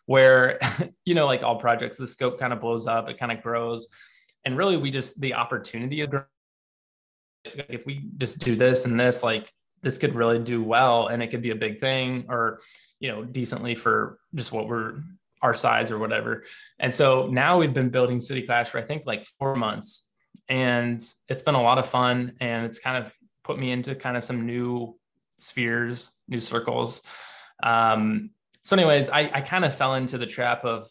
Where, 0.07 0.59
you 1.05 1.15
know, 1.15 1.27
like 1.27 1.43
all 1.43 1.57
projects, 1.57 1.99
the 1.99 2.07
scope 2.07 2.39
kind 2.39 2.55
of 2.55 2.61
blows 2.61 2.87
up, 2.87 3.11
it 3.11 3.19
kind 3.19 3.33
of 3.33 3.43
grows. 3.43 3.87
And 4.47 4.57
really, 4.57 4.79
we 4.79 4.91
just 4.91 5.21
the 5.21 5.35
opportunity 5.35 6.01
of 6.01 6.15
if 7.45 7.85
we 7.85 8.07
just 8.17 8.39
do 8.39 8.57
this 8.57 8.87
and 8.87 8.99
this, 8.99 9.23
like 9.23 9.53
this 9.83 9.99
could 9.99 10.15
really 10.15 10.39
do 10.39 10.63
well 10.63 11.09
and 11.09 11.23
it 11.23 11.27
could 11.27 11.43
be 11.43 11.51
a 11.51 11.55
big 11.67 11.81
thing 11.81 12.25
or, 12.31 12.61
you 12.99 13.13
know, 13.13 13.25
decently 13.25 13.75
for 13.75 14.19
just 14.35 14.53
what 14.53 14.69
we're 14.69 15.03
our 15.45 15.55
size 15.55 15.91
or 15.91 15.99
whatever. 15.99 16.43
And 16.81 16.93
so 16.93 17.29
now 17.29 17.59
we've 17.59 17.75
been 17.75 17.91
building 17.91 18.19
City 18.19 18.43
Clash 18.43 18.71
for 18.71 18.79
I 18.79 18.83
think 18.83 19.03
like 19.07 19.27
four 19.39 19.55
months, 19.55 20.09
and 20.49 21.07
it's 21.29 21.43
been 21.43 21.55
a 21.55 21.63
lot 21.63 21.79
of 21.79 21.87
fun, 21.87 22.33
and 22.41 22.65
it's 22.65 22.79
kind 22.79 22.97
of 22.97 23.15
put 23.45 23.59
me 23.59 23.71
into 23.71 23.95
kind 23.95 24.17
of 24.17 24.25
some 24.25 24.47
new 24.47 24.99
spheres, 25.39 26.11
new 26.29 26.41
circles. 26.41 27.03
Um, 27.63 28.31
so, 28.63 28.75
anyways, 28.75 29.11
I, 29.11 29.31
I 29.33 29.41
kind 29.43 29.67
of 29.67 29.75
fell 29.75 29.95
into 29.95 30.17
the 30.17 30.27
trap 30.27 30.65
of 30.65 30.89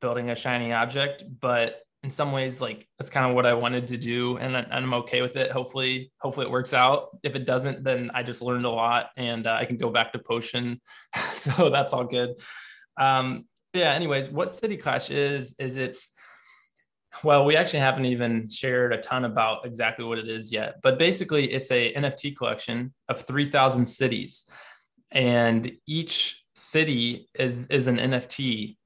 building 0.00 0.30
a 0.30 0.36
shiny 0.36 0.72
object, 0.72 1.24
but 1.40 1.80
in 2.04 2.10
some 2.10 2.30
ways, 2.30 2.60
like 2.60 2.88
that's 2.98 3.10
kind 3.10 3.26
of 3.26 3.34
what 3.34 3.44
I 3.44 3.54
wanted 3.54 3.88
to 3.88 3.96
do, 3.96 4.36
and, 4.38 4.54
and 4.54 4.72
I'm 4.72 4.94
okay 4.94 5.20
with 5.20 5.34
it. 5.34 5.50
Hopefully, 5.50 6.12
hopefully 6.20 6.46
it 6.46 6.50
works 6.52 6.72
out. 6.72 7.08
If 7.24 7.34
it 7.34 7.44
doesn't, 7.44 7.82
then 7.82 8.12
I 8.14 8.22
just 8.22 8.40
learned 8.40 8.66
a 8.66 8.70
lot, 8.70 9.10
and 9.16 9.48
uh, 9.48 9.58
I 9.60 9.64
can 9.64 9.76
go 9.76 9.90
back 9.90 10.12
to 10.12 10.20
potion. 10.20 10.80
so 11.34 11.70
that's 11.70 11.92
all 11.92 12.04
good. 12.04 12.30
Um, 12.96 13.46
yeah 13.74 13.92
anyways 13.92 14.30
what 14.30 14.50
city 14.50 14.76
clash 14.76 15.10
is 15.10 15.54
is 15.58 15.76
it's 15.76 16.12
well 17.24 17.44
we 17.44 17.56
actually 17.56 17.80
haven't 17.80 18.04
even 18.04 18.48
shared 18.48 18.92
a 18.92 18.98
ton 18.98 19.24
about 19.24 19.64
exactly 19.66 20.04
what 20.04 20.18
it 20.18 20.28
is 20.28 20.52
yet 20.52 20.76
but 20.82 20.98
basically 20.98 21.52
it's 21.52 21.70
a 21.70 21.92
nft 21.94 22.36
collection 22.36 22.92
of 23.08 23.22
3000 23.22 23.84
cities. 23.84 24.48
And 25.12 25.72
each 25.86 26.44
city 26.54 27.28
is 27.34 27.66
is 27.66 27.86
an 27.86 27.96
nft 27.96 28.76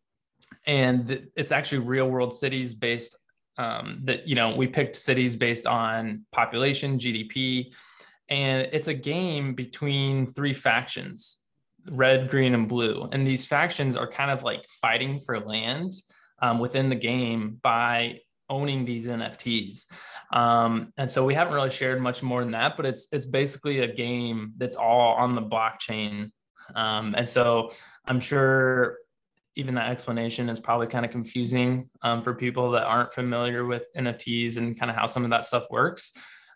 and 0.66 1.28
it's 1.36 1.52
actually 1.52 1.78
real 1.78 2.08
world 2.08 2.32
cities 2.32 2.72
based 2.74 3.16
um, 3.58 4.00
that 4.04 4.26
you 4.26 4.34
know 4.34 4.54
we 4.54 4.66
picked 4.66 4.96
cities 4.96 5.36
based 5.36 5.66
on 5.66 6.24
population 6.32 6.98
gdp 6.98 7.74
and 8.28 8.68
it's 8.72 8.88
a 8.88 8.94
game 8.94 9.54
between 9.54 10.26
three 10.26 10.52
factions 10.54 11.43
red, 11.90 12.30
green, 12.30 12.54
and 12.54 12.68
blue. 12.68 13.08
And 13.12 13.26
these 13.26 13.46
factions 13.46 13.96
are 13.96 14.06
kind 14.06 14.30
of 14.30 14.42
like 14.42 14.66
fighting 14.80 15.20
for 15.20 15.40
land 15.40 15.92
um, 16.40 16.58
within 16.58 16.88
the 16.88 16.96
game 16.96 17.58
by 17.62 18.20
owning 18.50 18.84
these 18.84 19.06
NFTs. 19.06 19.86
Um, 20.32 20.92
and 20.96 21.10
so 21.10 21.24
we 21.24 21.34
haven't 21.34 21.54
really 21.54 21.70
shared 21.70 22.00
much 22.00 22.22
more 22.22 22.42
than 22.42 22.52
that, 22.52 22.76
but 22.76 22.86
it's 22.86 23.08
it's 23.12 23.26
basically 23.26 23.80
a 23.80 23.92
game 23.92 24.52
that's 24.56 24.76
all 24.76 25.14
on 25.14 25.34
the 25.34 25.42
blockchain. 25.42 26.30
Um, 26.74 27.14
and 27.16 27.28
so 27.28 27.70
I'm 28.06 28.20
sure 28.20 28.98
even 29.56 29.74
that 29.76 29.90
explanation 29.90 30.48
is 30.48 30.58
probably 30.58 30.88
kind 30.88 31.04
of 31.04 31.12
confusing 31.12 31.88
um, 32.02 32.22
for 32.22 32.34
people 32.34 32.72
that 32.72 32.84
aren't 32.84 33.12
familiar 33.12 33.64
with 33.64 33.88
NFTs 33.96 34.56
and 34.56 34.78
kind 34.78 34.90
of 34.90 34.96
how 34.96 35.06
some 35.06 35.24
of 35.24 35.30
that 35.30 35.44
stuff 35.44 35.66
works. 35.70 36.12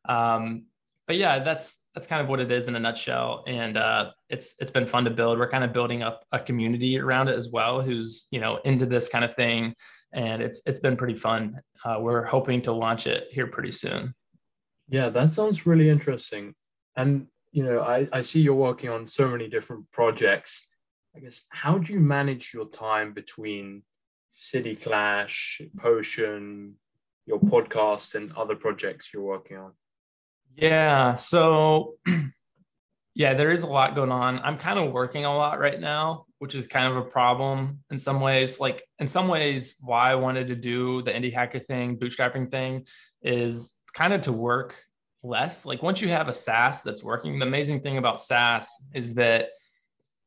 Um, 0.08 0.64
but 1.08 1.16
yeah, 1.16 1.38
that's 1.38 1.84
that's 1.94 2.06
kind 2.06 2.22
of 2.22 2.28
what 2.28 2.38
it 2.38 2.52
is 2.52 2.68
in 2.68 2.76
a 2.76 2.78
nutshell. 2.78 3.42
And 3.48 3.78
uh, 3.78 4.10
it's 4.28 4.54
it's 4.60 4.70
been 4.70 4.86
fun 4.86 5.04
to 5.04 5.10
build. 5.10 5.38
We're 5.38 5.50
kind 5.50 5.64
of 5.64 5.72
building 5.72 6.02
up 6.02 6.24
a 6.30 6.38
community 6.38 7.00
around 7.00 7.28
it 7.28 7.34
as 7.34 7.48
well, 7.48 7.80
who's 7.80 8.28
you 8.30 8.40
know 8.40 8.58
into 8.58 8.84
this 8.84 9.08
kind 9.08 9.24
of 9.24 9.34
thing, 9.34 9.74
and 10.12 10.42
it's 10.42 10.60
it's 10.66 10.80
been 10.80 10.98
pretty 10.98 11.14
fun. 11.14 11.60
Uh, 11.82 11.96
we're 11.98 12.24
hoping 12.24 12.60
to 12.62 12.72
launch 12.72 13.06
it 13.06 13.26
here 13.30 13.46
pretty 13.46 13.70
soon. 13.70 14.14
Yeah, 14.90 15.08
that 15.08 15.32
sounds 15.32 15.66
really 15.66 15.88
interesting. 15.88 16.54
And 16.94 17.26
you 17.52 17.64
know, 17.64 17.80
I, 17.80 18.06
I 18.12 18.20
see 18.20 18.42
you're 18.42 18.54
working 18.54 18.90
on 18.90 19.06
so 19.06 19.28
many 19.28 19.48
different 19.48 19.90
projects. 19.90 20.68
I 21.16 21.20
guess 21.20 21.46
how 21.50 21.78
do 21.78 21.94
you 21.94 22.00
manage 22.00 22.52
your 22.52 22.68
time 22.68 23.14
between 23.14 23.82
City 24.28 24.74
Clash, 24.74 25.62
Potion, 25.78 26.74
your 27.24 27.40
podcast, 27.40 28.14
and 28.14 28.30
other 28.34 28.54
projects 28.54 29.14
you're 29.14 29.22
working 29.22 29.56
on? 29.56 29.72
Yeah. 30.58 31.14
So, 31.14 31.94
yeah, 33.14 33.34
there 33.34 33.52
is 33.52 33.62
a 33.62 33.66
lot 33.68 33.94
going 33.94 34.10
on. 34.10 34.40
I'm 34.40 34.58
kind 34.58 34.78
of 34.78 34.92
working 34.92 35.24
a 35.24 35.34
lot 35.34 35.60
right 35.60 35.80
now, 35.80 36.26
which 36.40 36.56
is 36.56 36.66
kind 36.66 36.88
of 36.90 36.96
a 36.96 37.02
problem 37.02 37.84
in 37.92 37.98
some 37.98 38.20
ways. 38.20 38.58
Like, 38.58 38.82
in 38.98 39.06
some 39.06 39.28
ways, 39.28 39.76
why 39.80 40.10
I 40.10 40.16
wanted 40.16 40.48
to 40.48 40.56
do 40.56 41.02
the 41.02 41.12
indie 41.12 41.32
hacker 41.32 41.60
thing, 41.60 41.96
bootstrapping 41.96 42.50
thing, 42.50 42.86
is 43.22 43.74
kind 43.94 44.12
of 44.12 44.22
to 44.22 44.32
work 44.32 44.74
less. 45.22 45.64
Like, 45.64 45.80
once 45.80 46.00
you 46.00 46.08
have 46.08 46.26
a 46.26 46.34
SaaS 46.34 46.82
that's 46.82 47.04
working, 47.04 47.38
the 47.38 47.46
amazing 47.46 47.80
thing 47.80 47.96
about 47.96 48.20
SaaS 48.20 48.68
is 48.92 49.14
that, 49.14 49.50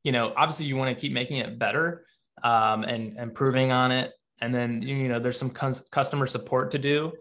you 0.06 0.13
know, 0.13 0.32
obviously 0.38 0.65
you 0.65 0.78
want 0.78 0.96
to 0.96 1.00
keep 1.00 1.12
making 1.12 1.38
it 1.38 1.60
better 1.60 2.06
um, 2.41 2.84
and 2.84 3.17
improving 3.17 3.74
on 3.74 3.91
it. 3.91 4.13
And 4.39 4.56
then, 4.56 4.82
you 4.82 5.10
know, 5.10 5.20
there's 5.20 5.38
some 5.38 5.50
customer 5.52 6.26
support 6.26 6.72
to 6.72 6.80
do. 6.80 7.12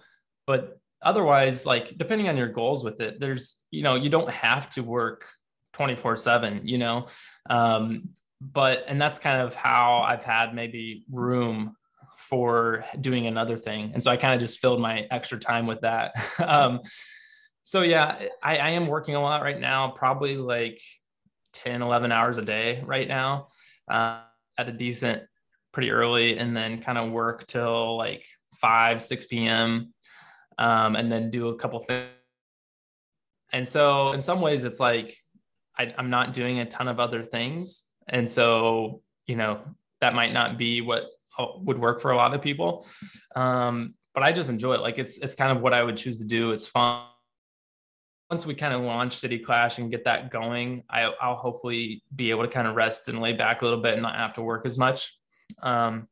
But 0.47 0.80
otherwise 1.03 1.67
like 1.67 1.97
depending 1.97 2.29
on 2.29 2.37
your 2.37 2.49
goals 2.49 2.85
with 2.85 3.01
it 3.01 3.19
there's 3.21 3.59
you 3.71 3.83
know 3.83 3.95
you 3.95 4.11
don't 4.11 4.31
have 4.31 4.69
to 4.71 4.83
work 4.83 5.27
24 5.73 6.17
7 6.17 6.67
you 6.67 6.79
know? 6.79 7.07
Um 7.49 8.11
but 8.41 8.85
and 8.87 9.01
that's 9.01 9.19
kind 9.19 9.41
of 9.41 9.55
how 9.55 10.05
i've 10.07 10.25
had 10.25 10.55
maybe 10.55 11.05
room 11.11 11.77
for 12.17 12.85
doing 13.01 13.27
another 13.27 13.57
thing. 13.57 13.93
And 13.95 14.03
so 14.03 14.11
i 14.11 14.17
kind 14.17 14.35
of 14.35 14.41
just 14.41 14.59
filled 14.61 14.81
my 14.81 15.07
extra 15.11 15.39
time 15.39 15.67
with 15.67 15.81
that. 15.83 16.13
Um 16.39 16.81
so 17.63 17.83
yeah 17.83 18.19
I, 18.43 18.57
I 18.57 18.71
am 18.71 18.87
working 18.87 19.15
a 19.15 19.21
lot 19.21 19.43
right 19.43 19.61
now 19.61 19.89
probably 19.89 20.37
like 20.37 20.81
10 21.53 21.83
11 21.83 22.13
hours 22.13 22.39
a 22.39 22.43
day 22.43 22.83
right 22.85 23.07
now 23.07 23.49
uh, 23.89 24.21
at 24.57 24.69
a 24.69 24.73
decent 24.73 25.23
pretty 25.73 25.91
early 25.91 26.39
and 26.39 26.57
then 26.57 26.83
kind 26.83 26.99
of 26.99 27.11
work 27.11 27.47
till 27.47 27.97
like 27.97 28.25
5 28.57 29.03
6 29.03 29.27
p.m 29.27 29.93
um, 30.61 30.95
and 30.95 31.11
then 31.11 31.31
do 31.31 31.49
a 31.49 31.57
couple 31.57 31.81
things. 31.81 32.07
And 33.53 33.67
so, 33.67 34.13
in 34.13 34.21
some 34.21 34.41
ways, 34.41 34.63
it's 34.63 34.79
like 34.79 35.19
I, 35.77 35.93
I'm 35.99 36.11
not 36.11 36.33
doing 36.33 36.61
a 36.61 36.67
ton 36.67 36.87
of 36.87 37.01
other 37.01 37.25
things. 37.25 37.87
And 38.09 38.29
so, 38.29 39.03
you 39.27 39.35
know, 39.35 39.61
that 40.01 40.15
might 40.15 40.33
not 40.33 40.57
be 40.59 40.83
what 40.83 41.11
uh, 41.39 41.47
would 41.57 41.79
work 41.79 42.01
for 42.01 42.13
a 42.13 42.17
lot 42.17 42.35
of 42.35 42.43
people. 42.43 42.87
Um, 43.35 43.95
but 44.15 44.23
I 44.23 44.33
just 44.33 44.51
enjoy 44.51 44.75
it. 44.75 44.83
Like 44.83 44.99
it's 44.99 45.19
it's 45.19 45.35
kind 45.35 45.51
of 45.51 45.63
what 45.63 45.73
I 45.73 45.83
would 45.83 45.97
choose 45.97 46.19
to 46.19 46.25
do. 46.25 46.53
It's 46.53 46.67
fun. 46.67 47.07
Once 48.31 48.47
we 48.47 48.55
kind 48.55 48.73
of 48.73 48.83
launch 48.83 49.17
City 49.17 49.39
Clash 49.41 49.79
and 49.79 49.91
get 49.91 50.05
that 50.05 50.31
going, 50.31 50.85
I, 50.89 51.09
will 51.09 51.37
hopefully 51.37 52.05
be 52.15 52.31
able 52.31 52.43
to 52.43 52.49
kind 52.49 52.69
of 52.69 52.77
rest 52.77 53.09
and 53.09 53.21
lay 53.21 53.33
back 53.33 53.63
a 53.63 53.65
little 53.65 53.81
bit 53.81 53.95
and 53.95 54.03
not 54.03 54.15
have 54.15 54.35
to 54.35 54.43
work 54.43 54.67
as 54.67 54.79
much. 54.79 55.19
Um, 55.63 56.07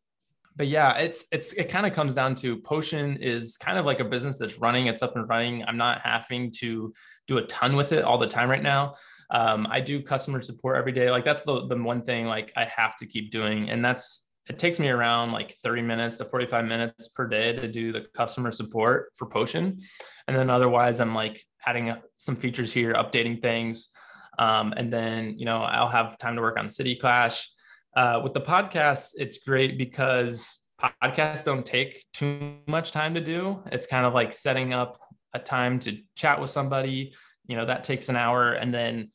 but 0.59 0.67
yeah, 0.67 0.99
it's 0.99 1.25
it's 1.31 1.53
it 1.53 1.69
kind 1.69 1.87
of 1.87 1.95
comes 1.95 2.13
down 2.15 2.35
to 2.37 2.59
Potion 2.59 3.17
is 3.19 3.57
kind 3.57 3.79
of 3.79 3.87
like 3.87 4.01
a 4.01 4.05
business 4.05 4.39
that's 4.39 4.59
running. 4.59 4.89
It's 4.89 5.03
up 5.03 5.15
and 5.15 5.27
running. 5.29 5.65
I'm 5.65 5.77
not 5.77 6.01
having 6.05 6.51
to 6.59 6.93
do 7.29 7.39
a 7.39 7.43
ton 7.43 7.77
with 7.77 7.93
it 7.93 8.03
all 8.03 8.19
the 8.19 8.27
time 8.27 8.51
right 8.51 8.63
now. 8.63 8.97
Um, 9.31 9.69
I 9.71 9.81
do 9.81 10.03
customer 10.03 10.41
support 10.41 10.77
every 10.77 10.91
day. 10.93 11.11
Like 11.11 11.25
that's 11.25 11.43
the 11.43 11.67
the 11.69 11.81
one 11.81 12.03
thing 12.03 12.27
like 12.27 12.53
I 12.57 12.65
have 12.77 12.97
to 12.97 13.07
keep 13.07 13.31
doing, 13.31 13.71
and 13.71 13.85
that's 13.85 14.29
it 14.49 14.59
takes 14.59 14.81
me 14.81 14.89
around 14.89 15.31
like 15.31 15.55
30 15.63 15.83
minutes 15.83 16.17
to 16.19 16.25
45 16.25 16.65
minutes 16.65 17.07
per 17.09 17.29
day 17.29 17.53
to 17.53 17.69
do 17.69 17.93
the 17.93 18.07
customer 18.17 18.51
support 18.51 19.11
for 19.15 19.27
Potion. 19.27 19.79
And 20.27 20.37
then 20.37 20.51
otherwise, 20.51 21.01
I'm 21.01 21.15
like 21.15 21.45
adding 21.67 21.95
some 22.17 22.35
features 22.35 22.73
here, 22.73 22.95
updating 22.95 23.41
things. 23.41 23.91
Um, 24.39 24.73
and 24.77 24.93
then, 24.93 25.39
you 25.39 25.45
know, 25.45 25.63
I'll 25.63 25.89
have 25.89 26.17
time 26.17 26.35
to 26.37 26.41
work 26.41 26.59
on 26.59 26.69
City 26.69 26.97
Clash. 26.97 27.51
Uh, 27.95 28.21
with 28.23 28.35
the 28.35 28.41
podcast, 28.41 29.13
it's 29.17 29.39
great 29.39 29.79
because 29.79 30.59
podcasts 31.03 31.45
don't 31.45 31.67
take 31.67 32.05
too 32.13 32.57
much 32.67 32.93
time 32.93 33.15
to 33.15 33.21
do. 33.21 33.63
It's 33.73 33.87
kind 33.87 34.07
of 34.07 34.15
like 34.15 34.33
setting 34.33 34.73
up 34.73 35.01
a 35.35 35.39
time 35.39 35.79
to 35.81 35.97
chat 36.15 36.41
with 36.41 36.51
somebody, 36.51 37.15
you 37.47 37.57
know, 37.57 37.67
that 37.67 37.85
takes 37.85 38.09
an 38.09 38.17
hour. 38.17 38.53
And 38.53 38.73
then 38.73 39.11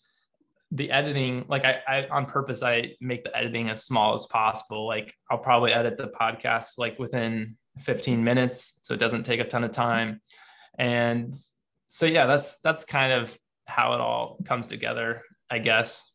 the 0.71 0.91
editing, 0.91 1.45
like 1.47 1.65
I, 1.65 1.81
I 1.87 2.07
on 2.07 2.25
purpose, 2.25 2.63
I 2.63 2.95
make 2.99 3.23
the 3.23 3.35
editing 3.35 3.69
as 3.69 3.83
small 3.83 4.13
as 4.13 4.25
possible. 4.25 4.87
Like 4.87 5.13
I'll 5.29 5.37
probably 5.37 5.71
edit 5.71 5.97
the 5.97 6.07
podcast 6.07 6.77
like 6.77 6.99
within 6.99 7.57
15 7.79 8.23
minutes. 8.23 8.79
So 8.81 8.93
it 8.93 8.99
doesn't 8.99 9.23
take 9.23 9.39
a 9.39 9.45
ton 9.45 9.63
of 9.63 9.71
time. 9.71 10.21
And 10.77 11.33
so 11.89 12.05
yeah, 12.05 12.25
that's 12.25 12.59
that's 12.59 12.85
kind 12.85 13.13
of 13.13 13.37
how 13.65 13.93
it 13.93 14.01
all 14.01 14.37
comes 14.45 14.67
together, 14.67 15.21
I 15.49 15.59
guess. 15.59 16.11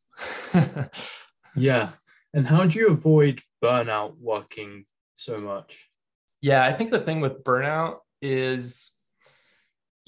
yeah. 1.57 1.91
And 2.35 2.47
how 2.47 2.67
do 2.67 2.79
you 2.79 2.91
avoid 2.91 3.41
burnout 3.63 4.17
working 4.21 4.85
so 5.15 5.41
much? 5.41 5.91
Yeah, 6.41 6.65
I 6.65 6.73
think 6.73 6.91
the 6.91 7.01
thing 7.01 7.21
with 7.21 7.43
burnout 7.43 7.99
is 8.21 8.99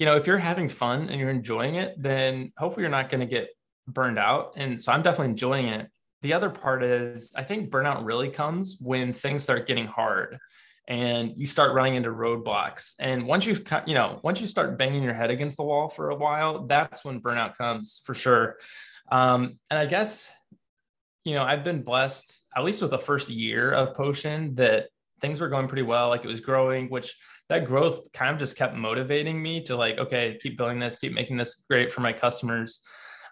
you 0.01 0.07
know, 0.07 0.15
if 0.15 0.25
you're 0.25 0.39
having 0.39 0.67
fun 0.67 1.09
and 1.09 1.19
you're 1.19 1.29
enjoying 1.29 1.75
it, 1.75 1.93
then 2.01 2.51
hopefully 2.57 2.81
you're 2.81 2.89
not 2.89 3.07
going 3.07 3.19
to 3.19 3.27
get 3.27 3.49
burned 3.87 4.17
out. 4.17 4.53
And 4.57 4.81
so 4.81 4.91
I'm 4.91 5.03
definitely 5.03 5.27
enjoying 5.27 5.67
it. 5.67 5.91
The 6.23 6.33
other 6.33 6.49
part 6.49 6.83
is 6.83 7.31
I 7.35 7.43
think 7.43 7.69
burnout 7.69 8.03
really 8.03 8.29
comes 8.29 8.79
when 8.81 9.13
things 9.13 9.43
start 9.43 9.67
getting 9.67 9.85
hard 9.85 10.39
and 10.87 11.31
you 11.37 11.45
start 11.45 11.75
running 11.75 11.93
into 11.93 12.09
roadblocks. 12.09 12.93
And 12.99 13.27
once 13.27 13.45
you've, 13.45 13.61
you 13.85 13.93
know, 13.93 14.19
once 14.23 14.41
you 14.41 14.47
start 14.47 14.75
banging 14.75 15.03
your 15.03 15.13
head 15.13 15.29
against 15.29 15.57
the 15.57 15.63
wall 15.63 15.87
for 15.87 16.09
a 16.09 16.15
while, 16.15 16.65
that's 16.65 17.05
when 17.05 17.21
burnout 17.21 17.55
comes 17.55 18.01
for 18.03 18.15
sure. 18.15 18.57
Um, 19.11 19.59
and 19.69 19.77
I 19.77 19.85
guess, 19.85 20.31
you 21.23 21.35
know, 21.35 21.43
I've 21.43 21.63
been 21.63 21.83
blessed, 21.83 22.45
at 22.55 22.63
least 22.63 22.81
with 22.81 22.91
the 22.91 22.99
first 22.99 23.29
year 23.29 23.71
of 23.71 23.95
Potion, 23.95 24.55
that 24.55 24.87
things 25.19 25.39
were 25.39 25.49
going 25.49 25.67
pretty 25.67 25.83
well. 25.83 26.09
Like 26.09 26.25
it 26.25 26.27
was 26.27 26.39
growing, 26.39 26.89
which 26.89 27.15
that 27.49 27.65
growth 27.65 28.11
kind 28.11 28.31
of 28.31 28.39
just 28.39 28.57
kept 28.57 28.75
motivating 28.75 29.41
me 29.41 29.61
to 29.63 29.75
like, 29.75 29.99
okay, 29.99 30.37
keep 30.41 30.57
building 30.57 30.79
this, 30.79 30.97
keep 30.97 31.13
making 31.13 31.37
this 31.37 31.63
great 31.69 31.91
for 31.91 32.01
my 32.01 32.13
customers. 32.13 32.81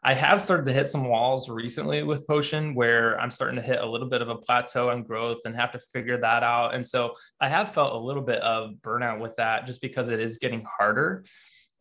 I 0.04 0.14
have 0.14 0.42
started 0.42 0.66
to 0.68 0.72
hit 0.72 0.88
some 0.88 1.06
walls 1.06 1.50
recently 1.50 2.04
with 2.04 2.26
Potion 2.26 2.74
where 2.74 3.20
I'm 3.20 3.32
starting 3.32 3.58
to 3.58 3.62
hit 3.62 3.82
a 3.82 3.90
little 3.90 4.08
bit 4.08 4.22
of 4.22 4.30
a 4.30 4.36
plateau 4.36 4.90
on 4.90 5.04
growth 5.04 5.40
and 5.46 5.56
have 5.56 5.74
to 5.74 5.80
figure 5.92 6.18
that 6.22 6.44
out. 6.44 6.74
And 6.74 6.86
so 6.86 7.16
I 7.42 7.50
have 7.50 7.74
felt 7.74 7.94
a 7.94 7.98
little 7.98 8.24
bit 8.24 8.40
of 8.42 8.76
burnout 8.82 9.20
with 9.20 9.36
that 9.38 9.66
just 9.66 9.82
because 9.82 10.10
it 10.10 10.22
is 10.22 10.38
getting 10.38 10.66
harder. 10.66 11.26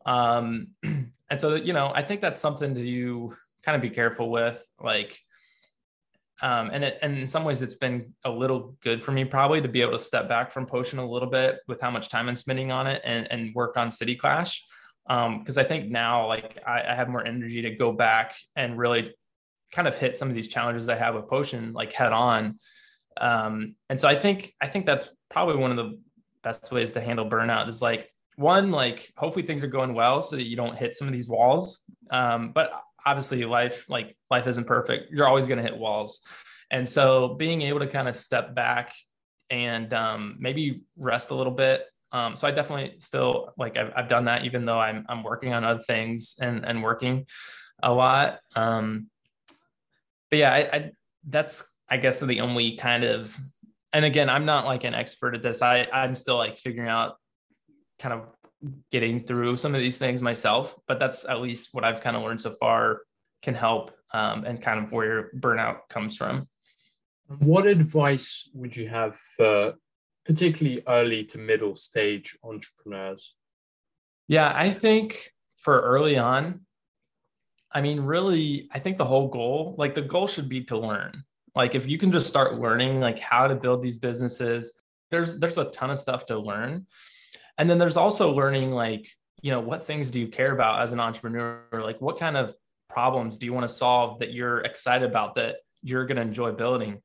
Um, 0.05 0.67
and 0.83 1.37
so, 1.37 1.55
you 1.55 1.71
know, 1.71 1.91
I 1.93 2.01
think 2.01 2.19
that's 2.19 2.39
something 2.39 2.75
to 2.75 3.35
kind 3.63 3.75
of 3.75 3.81
be 3.81 3.89
careful 3.89 4.29
with. 4.29 4.67
Like, 4.81 5.17
um, 6.41 6.69
and 6.71 6.83
it, 6.83 6.99
and 7.01 7.17
in 7.17 7.27
some 7.27 7.43
ways, 7.43 7.61
it's 7.61 7.75
been 7.75 8.13
a 8.23 8.29
little 8.29 8.77
good 8.81 9.03
for 9.03 9.11
me 9.11 9.25
probably 9.25 9.61
to 9.61 9.67
be 9.67 9.81
able 9.81 9.93
to 9.93 9.99
step 9.99 10.29
back 10.29 10.51
from 10.51 10.65
Potion 10.65 10.99
a 10.99 11.09
little 11.09 11.29
bit 11.29 11.59
with 11.67 11.81
how 11.81 11.91
much 11.91 12.09
time 12.09 12.29
I'm 12.29 12.35
spending 12.35 12.71
on 12.71 12.87
it 12.87 13.01
and, 13.03 13.29
and 13.31 13.53
work 13.53 13.77
on 13.77 13.91
City 13.91 14.15
Clash 14.15 14.63
because 15.07 15.57
um, 15.57 15.61
I 15.61 15.63
think 15.63 15.89
now 15.89 16.27
like 16.27 16.59
I, 16.65 16.83
I, 16.89 16.95
have 16.95 17.09
more 17.09 17.25
energy 17.25 17.63
to 17.63 17.71
go 17.71 17.91
back 17.91 18.35
and 18.55 18.77
really 18.77 19.11
kind 19.73 19.87
of 19.87 19.97
hit 19.97 20.15
some 20.15 20.29
of 20.29 20.35
these 20.35 20.47
challenges 20.47 20.87
I 20.87 20.95
have 20.95 21.15
with 21.15 21.27
Potion 21.27 21.73
like 21.73 21.91
head 21.93 22.13
on. 22.13 22.59
Um, 23.19 23.75
and 23.89 23.99
so 23.99 24.07
I 24.07 24.15
think 24.15 24.53
I 24.61 24.67
think 24.67 24.85
that's 24.85 25.09
probably 25.31 25.55
one 25.55 25.71
of 25.71 25.77
the 25.77 25.99
best 26.43 26.71
ways 26.71 26.91
to 26.91 27.01
handle 27.01 27.27
burnout 27.27 27.67
is 27.67 27.81
like 27.81 28.13
one 28.35 28.71
like 28.71 29.11
hopefully 29.17 29.45
things 29.45 29.63
are 29.63 29.67
going 29.67 29.93
well 29.93 30.21
so 30.21 30.35
that 30.35 30.47
you 30.47 30.55
don't 30.55 30.77
hit 30.77 30.93
some 30.93 31.07
of 31.07 31.13
these 31.13 31.27
walls. 31.27 31.79
Um, 32.11 32.51
but 32.53 32.71
obviously 33.09 33.43
life 33.45 33.85
like 33.89 34.15
life 34.29 34.47
isn't 34.47 34.65
perfect. 34.65 35.11
You're 35.11 35.27
always 35.27 35.47
going 35.47 35.57
to 35.57 35.63
hit 35.63 35.77
walls. 35.77 36.21
And 36.71 36.87
so 36.87 37.35
being 37.35 37.61
able 37.63 37.79
to 37.79 37.87
kind 37.87 38.07
of 38.07 38.15
step 38.15 38.53
back 38.53 38.93
and 39.49 39.91
um, 39.93 40.37
maybe 40.39 40.83
rest 40.95 41.31
a 41.31 41.35
little 41.35 41.53
bit 41.53 41.85
um, 42.11 42.35
so 42.35 42.47
I 42.47 42.51
definitely 42.51 42.95
still 42.99 43.53
like 43.57 43.77
I've, 43.77 43.91
I've 43.95 44.07
done 44.07 44.25
that 44.25 44.45
even 44.45 44.65
though 44.65 44.79
I'm 44.79 45.05
I'm 45.07 45.23
working 45.23 45.53
on 45.53 45.63
other 45.63 45.81
things 45.81 46.35
and 46.41 46.65
and 46.65 46.81
working 46.81 47.27
a 47.83 47.93
lot. 47.93 48.39
Um, 48.55 49.09
but 50.29 50.39
yeah, 50.39 50.51
I, 50.51 50.57
I 50.75 50.91
that's 51.27 51.63
I 51.87 51.97
guess 51.97 52.19
the 52.19 52.41
only 52.41 52.77
kind 52.77 53.03
of 53.03 53.37
and 53.93 54.05
again 54.05 54.29
I'm 54.29 54.45
not 54.45 54.65
like 54.65 54.83
an 54.85 54.95
expert 54.95 55.35
at 55.35 55.43
this. 55.43 55.61
I 55.61 55.87
I'm 55.93 56.15
still 56.15 56.37
like 56.37 56.57
figuring 56.57 56.89
out 56.89 57.15
kind 57.99 58.13
of 58.13 58.27
getting 58.91 59.23
through 59.23 59.57
some 59.57 59.73
of 59.73 59.81
these 59.81 59.97
things 59.97 60.21
myself. 60.21 60.75
But 60.87 60.99
that's 60.99 61.25
at 61.25 61.41
least 61.41 61.69
what 61.73 61.83
I've 61.83 62.01
kind 62.01 62.15
of 62.15 62.23
learned 62.23 62.41
so 62.41 62.51
far 62.51 63.01
can 63.41 63.53
help 63.53 63.91
um, 64.13 64.43
and 64.45 64.61
kind 64.61 64.83
of 64.83 64.91
where 64.91 65.31
burnout 65.37 65.87
comes 65.89 66.15
from. 66.17 66.47
What 67.39 67.67
advice 67.67 68.49
would 68.53 68.75
you 68.75 68.89
have 68.89 69.15
for 69.15 69.75
particularly 70.25 70.83
early 70.87 71.23
to 71.25 71.37
middle 71.37 71.75
stage 71.75 72.37
entrepreneurs? 72.43 73.35
Yeah, 74.27 74.51
I 74.55 74.71
think 74.71 75.31
for 75.57 75.79
early 75.81 76.17
on, 76.17 76.61
I 77.71 77.81
mean, 77.81 78.01
really, 78.01 78.67
I 78.71 78.79
think 78.79 78.97
the 78.97 79.05
whole 79.05 79.27
goal, 79.27 79.75
like 79.77 79.93
the 79.93 80.01
goal 80.01 80.27
should 80.27 80.49
be 80.49 80.63
to 80.65 80.77
learn. 80.77 81.23
Like 81.55 81.75
if 81.75 81.87
you 81.87 81.97
can 81.97 82.11
just 82.11 82.27
start 82.27 82.59
learning 82.59 82.99
like 82.99 83.19
how 83.19 83.47
to 83.47 83.55
build 83.55 83.83
these 83.83 83.97
businesses, 83.97 84.73
there's 85.11 85.37
there's 85.37 85.57
a 85.57 85.65
ton 85.65 85.91
of 85.91 85.99
stuff 85.99 86.25
to 86.27 86.39
learn. 86.39 86.87
And 87.59 87.69
then 87.69 87.77
there's 87.77 87.97
also 87.97 88.33
learning 88.33 88.71
like, 88.71 89.07
you 89.41 89.51
know, 89.51 89.59
what 89.59 89.85
things 89.85 90.09
do 90.09 90.19
you 90.19 90.27
care 90.27 90.51
about 90.51 90.81
as 90.81 90.91
an 90.91 90.99
entrepreneur? 90.99 91.61
Like 91.71 92.01
what 92.01 92.17
kind 92.17 92.35
of 92.37 92.55
problems 92.89 93.37
do 93.37 93.45
you 93.45 93.53
want 93.53 93.65
to 93.65 93.73
solve 93.73 94.19
that 94.19 94.33
you're 94.33 94.59
excited 94.59 95.07
about 95.07 95.35
that 95.35 95.57
you're 95.83 96.05
going 96.05 96.15
to 96.15 96.23
enjoy 96.23 96.53
building? 96.53 97.01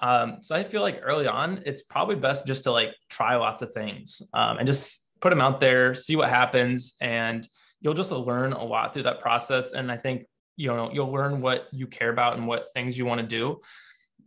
Um, 0.00 0.38
so 0.42 0.54
I 0.54 0.62
feel 0.62 0.82
like 0.82 1.00
early 1.02 1.26
on, 1.26 1.62
it's 1.64 1.82
probably 1.82 2.16
best 2.16 2.46
just 2.46 2.64
to 2.64 2.70
like 2.70 2.94
try 3.08 3.36
lots 3.36 3.62
of 3.62 3.72
things 3.72 4.22
um, 4.34 4.58
and 4.58 4.66
just 4.66 5.08
put 5.20 5.30
them 5.30 5.40
out 5.40 5.58
there, 5.58 5.94
see 5.94 6.16
what 6.16 6.28
happens, 6.28 6.94
and 7.00 7.48
you'll 7.80 7.94
just 7.94 8.12
learn 8.12 8.52
a 8.52 8.64
lot 8.64 8.92
through 8.92 9.04
that 9.04 9.20
process. 9.20 9.72
And 9.72 9.90
I 9.90 9.96
think 9.96 10.26
you 10.56 10.68
know 10.68 10.90
you'll 10.92 11.12
learn 11.12 11.40
what 11.40 11.68
you 11.72 11.86
care 11.86 12.10
about 12.10 12.36
and 12.36 12.46
what 12.46 12.72
things 12.74 12.98
you 12.98 13.06
want 13.06 13.22
to 13.22 13.26
do. 13.26 13.60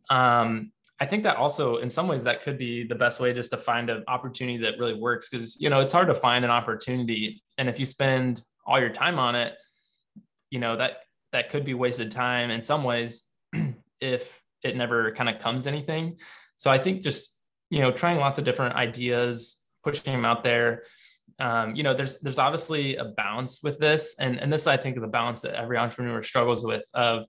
Um, 0.10 0.72
I 1.02 1.06
think 1.06 1.24
that 1.24 1.38
also, 1.38 1.78
in 1.78 1.90
some 1.90 2.08
ways, 2.08 2.24
that 2.26 2.42
could 2.42 2.58
be 2.58 2.84
the 2.84 2.96
best 2.96 3.22
way 3.22 3.34
just 3.34 3.52
to 3.52 3.58
find 3.58 3.90
an 3.90 4.04
opportunity 4.08 4.58
that 4.58 4.78
really 4.78 4.94
works 4.94 5.30
because 5.30 5.60
you 5.60 5.70
know 5.70 5.80
it's 5.80 5.94
hard 5.94 6.10
to 6.10 6.16
find 6.16 6.44
an 6.44 6.52
opportunity, 6.52 7.42
and 7.58 7.70
if 7.70 7.80
you 7.80 7.86
spend 7.86 8.42
all 8.66 8.80
your 8.80 8.90
time 8.90 9.18
on 9.18 9.36
it, 9.36 9.56
you 10.50 10.60
know 10.60 10.76
that 10.76 10.98
that 11.32 11.50
could 11.50 11.64
be 11.64 11.74
wasted 11.74 12.12
time 12.12 12.52
in 12.52 12.60
some 12.60 12.84
ways 12.84 13.24
if 14.02 14.42
it 14.64 14.76
never 14.76 15.12
kind 15.12 15.30
of 15.30 15.40
comes 15.40 15.64
to 15.64 15.70
anything. 15.70 16.18
So 16.58 16.70
I 16.70 16.78
think 16.78 17.02
just 17.02 17.38
you 17.70 17.80
know 17.80 17.92
trying 17.92 18.18
lots 18.18 18.38
of 18.38 18.44
different 18.44 18.76
ideas, 18.76 19.62
pushing 19.84 20.14
them 20.14 20.26
out 20.26 20.44
there. 20.44 20.84
Um, 21.40 21.76
you 21.76 21.84
know, 21.84 21.94
there's 21.94 22.20
there's 22.20 22.40
obviously 22.40 22.98
a 22.98 23.06
balance 23.06 23.64
with 23.64 23.78
this, 23.78 24.18
and 24.20 24.38
and 24.38 24.52
this 24.52 24.68
I 24.68 24.76
think 24.76 24.98
is 24.98 25.02
the 25.02 25.08
balance 25.08 25.42
that 25.42 25.54
every 25.54 25.78
entrepreneur 25.78 26.22
struggles 26.22 26.66
with. 26.66 26.84
Of 26.94 27.26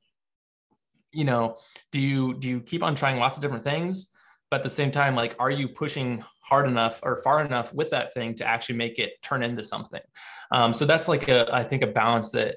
you 1.12 1.24
know, 1.24 1.58
do 1.92 2.00
you 2.00 2.34
do 2.34 2.48
you 2.48 2.60
keep 2.60 2.82
on 2.82 2.94
trying 2.94 3.18
lots 3.18 3.36
of 3.36 3.42
different 3.42 3.64
things, 3.64 4.12
but 4.50 4.58
at 4.60 4.62
the 4.62 4.70
same 4.70 4.90
time, 4.90 5.14
like, 5.14 5.34
are 5.38 5.50
you 5.50 5.68
pushing 5.68 6.24
hard 6.42 6.66
enough 6.66 7.00
or 7.02 7.16
far 7.16 7.44
enough 7.44 7.72
with 7.72 7.90
that 7.90 8.12
thing 8.14 8.34
to 8.34 8.44
actually 8.44 8.76
make 8.76 8.98
it 8.98 9.20
turn 9.22 9.42
into 9.42 9.64
something? 9.64 10.00
Um, 10.50 10.72
so 10.72 10.84
that's 10.84 11.08
like 11.08 11.28
a 11.28 11.52
I 11.54 11.62
think 11.62 11.82
a 11.82 11.86
balance 11.86 12.30
that 12.32 12.56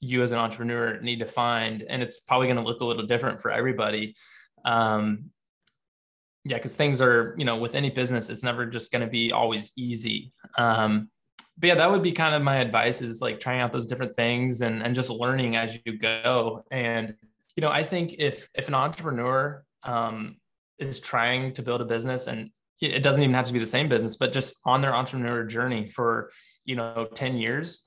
you 0.00 0.22
as 0.22 0.32
an 0.32 0.38
entrepreneur 0.38 1.00
need 1.00 1.20
to 1.20 1.26
find 1.26 1.84
and 1.84 2.02
it's 2.02 2.18
probably 2.18 2.48
going 2.48 2.56
to 2.56 2.62
look 2.62 2.80
a 2.80 2.84
little 2.84 3.06
different 3.06 3.40
for 3.40 3.50
everybody. 3.50 4.14
Um, 4.64 5.30
yeah 6.44 6.56
because 6.56 6.74
things 6.74 7.00
are 7.00 7.34
you 7.38 7.44
know 7.44 7.56
with 7.56 7.76
any 7.76 7.88
business 7.88 8.28
it's 8.28 8.42
never 8.42 8.66
just 8.66 8.90
going 8.90 9.02
to 9.02 9.10
be 9.10 9.32
always 9.32 9.72
easy. 9.76 10.32
Um, 10.58 11.08
but 11.58 11.68
yeah 11.68 11.74
that 11.76 11.90
would 11.90 12.02
be 12.02 12.12
kind 12.12 12.34
of 12.34 12.42
my 12.42 12.56
advice 12.56 13.00
is 13.00 13.20
like 13.20 13.40
trying 13.40 13.60
out 13.60 13.72
those 13.72 13.86
different 13.86 14.16
things 14.16 14.60
and 14.62 14.82
and 14.82 14.94
just 14.94 15.10
learning 15.10 15.56
as 15.56 15.78
you 15.84 15.98
go. 15.98 16.64
And 16.70 17.14
you 17.56 17.60
know 17.60 17.70
i 17.70 17.82
think 17.82 18.14
if 18.18 18.48
if 18.54 18.68
an 18.68 18.74
entrepreneur 18.74 19.64
um, 19.84 20.36
is 20.78 21.00
trying 21.00 21.52
to 21.54 21.62
build 21.62 21.80
a 21.80 21.84
business 21.84 22.26
and 22.26 22.50
it 22.80 23.02
doesn't 23.02 23.22
even 23.22 23.34
have 23.34 23.46
to 23.46 23.52
be 23.52 23.58
the 23.58 23.66
same 23.66 23.88
business 23.88 24.16
but 24.16 24.32
just 24.32 24.54
on 24.64 24.80
their 24.80 24.94
entrepreneur 24.94 25.44
journey 25.44 25.88
for 25.88 26.30
you 26.64 26.76
know 26.76 27.08
10 27.14 27.36
years 27.36 27.84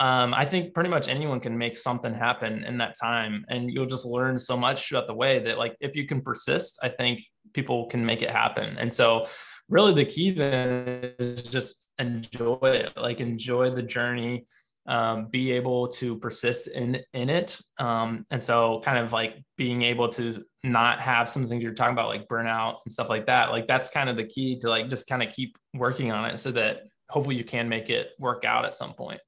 um, 0.00 0.32
I 0.32 0.44
think 0.44 0.74
pretty 0.74 0.90
much 0.90 1.08
anyone 1.08 1.40
can 1.40 1.58
make 1.58 1.76
something 1.76 2.14
happen 2.14 2.62
in 2.64 2.78
that 2.78 2.96
time, 2.96 3.44
and 3.48 3.68
you'll 3.68 3.86
just 3.86 4.06
learn 4.06 4.38
so 4.38 4.56
much 4.56 4.86
throughout 4.86 5.08
the 5.08 5.14
way 5.14 5.40
that, 5.40 5.58
like, 5.58 5.76
if 5.80 5.96
you 5.96 6.06
can 6.06 6.20
persist, 6.20 6.78
I 6.82 6.88
think 6.88 7.24
people 7.52 7.86
can 7.86 8.06
make 8.06 8.22
it 8.22 8.30
happen. 8.30 8.76
And 8.78 8.92
so, 8.92 9.26
really, 9.68 9.92
the 9.92 10.04
key 10.04 10.30
then 10.30 11.14
is 11.18 11.42
just 11.42 11.84
enjoy 11.98 12.58
it, 12.62 12.92
like 12.96 13.18
enjoy 13.18 13.70
the 13.70 13.82
journey. 13.82 14.46
Um, 14.88 15.26
be 15.26 15.52
able 15.52 15.86
to 15.86 16.16
persist 16.16 16.66
in 16.66 17.00
in 17.12 17.28
it. 17.28 17.60
Um, 17.78 18.26
and 18.30 18.42
so 18.42 18.80
kind 18.84 18.98
of 18.98 19.12
like 19.12 19.36
being 19.56 19.82
able 19.82 20.08
to 20.08 20.42
not 20.64 21.00
have 21.00 21.30
some 21.30 21.46
things 21.46 21.62
you're 21.62 21.74
talking 21.74 21.92
about 21.92 22.08
like 22.08 22.26
burnout 22.26 22.78
and 22.84 22.92
stuff 22.92 23.08
like 23.08 23.26
that 23.26 23.52
like 23.52 23.68
that's 23.68 23.90
kind 23.90 24.08
of 24.08 24.16
the 24.16 24.24
key 24.24 24.58
to 24.58 24.68
like 24.68 24.90
just 24.90 25.06
kind 25.06 25.22
of 25.22 25.32
keep 25.32 25.56
working 25.74 26.10
on 26.10 26.24
it 26.24 26.38
so 26.38 26.50
that 26.50 26.82
hopefully 27.10 27.36
you 27.36 27.44
can 27.44 27.68
make 27.68 27.90
it 27.90 28.10
work 28.18 28.44
out 28.44 28.64
at 28.64 28.74
some 28.74 28.94
point. 28.94 29.20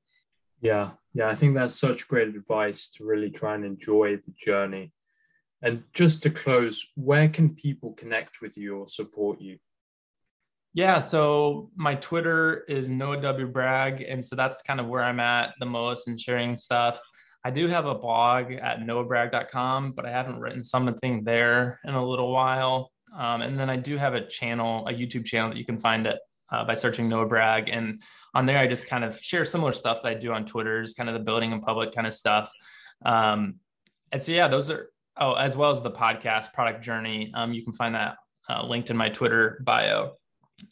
Yeah. 0.60 0.90
Yeah 1.14 1.28
i 1.28 1.34
think 1.34 1.54
that's 1.54 1.78
such 1.78 2.08
great 2.08 2.28
advice 2.28 2.88
to 2.96 3.04
really 3.04 3.30
try 3.30 3.54
and 3.54 3.64
enjoy 3.64 4.16
the 4.16 4.32
journey. 4.42 4.92
And 5.62 5.84
just 5.92 6.22
to 6.22 6.30
close 6.30 6.86
where 6.94 7.28
can 7.28 7.54
people 7.54 7.92
connect 7.92 8.40
with 8.40 8.56
you 8.56 8.78
or 8.78 8.86
support 8.86 9.42
you 9.42 9.58
yeah, 10.72 11.00
so 11.00 11.70
my 11.74 11.96
Twitter 11.96 12.64
is 12.68 12.88
Noah 12.88 13.20
W 13.20 13.46
Bragg, 13.46 14.02
and 14.02 14.24
so 14.24 14.36
that's 14.36 14.62
kind 14.62 14.78
of 14.78 14.86
where 14.86 15.02
I'm 15.02 15.20
at 15.20 15.54
the 15.58 15.66
most 15.66 16.06
and 16.06 16.18
sharing 16.18 16.56
stuff. 16.56 17.00
I 17.44 17.50
do 17.50 17.66
have 17.68 17.86
a 17.86 17.94
blog 17.94 18.52
at 18.52 18.80
noahbragg.com, 18.80 19.92
but 19.92 20.06
I 20.06 20.10
haven't 20.10 20.38
written 20.38 20.62
something 20.62 21.24
there 21.24 21.80
in 21.84 21.94
a 21.94 22.04
little 22.04 22.30
while. 22.30 22.92
Um, 23.16 23.42
and 23.42 23.58
then 23.58 23.70
I 23.70 23.76
do 23.76 23.96
have 23.96 24.14
a 24.14 24.24
channel, 24.24 24.86
a 24.86 24.92
YouTube 24.92 25.24
channel 25.24 25.50
that 25.50 25.56
you 25.56 25.64
can 25.64 25.78
find 25.78 26.06
it 26.06 26.18
uh, 26.52 26.64
by 26.64 26.74
searching 26.74 27.08
Noah 27.08 27.26
Bragg. 27.26 27.68
And 27.68 28.02
on 28.34 28.46
there, 28.46 28.58
I 28.58 28.66
just 28.66 28.86
kind 28.86 29.04
of 29.04 29.18
share 29.20 29.44
similar 29.44 29.72
stuff 29.72 30.02
that 30.02 30.08
I 30.08 30.14
do 30.14 30.32
on 30.32 30.44
Twitter, 30.44 30.82
just 30.82 30.96
kind 30.96 31.08
of 31.08 31.14
the 31.14 31.20
building 31.20 31.50
in 31.52 31.60
public 31.60 31.92
kind 31.94 32.06
of 32.06 32.14
stuff. 32.14 32.52
Um, 33.04 33.56
and 34.12 34.20
so, 34.20 34.32
yeah, 34.32 34.46
those 34.46 34.70
are, 34.70 34.90
oh, 35.16 35.32
as 35.32 35.56
well 35.56 35.70
as 35.70 35.82
the 35.82 35.90
podcast 35.90 36.52
product 36.52 36.84
journey. 36.84 37.32
Um, 37.34 37.52
you 37.54 37.64
can 37.64 37.72
find 37.72 37.94
that 37.94 38.16
uh, 38.48 38.66
linked 38.66 38.90
in 38.90 38.96
my 38.96 39.08
Twitter 39.08 39.60
bio. 39.64 40.19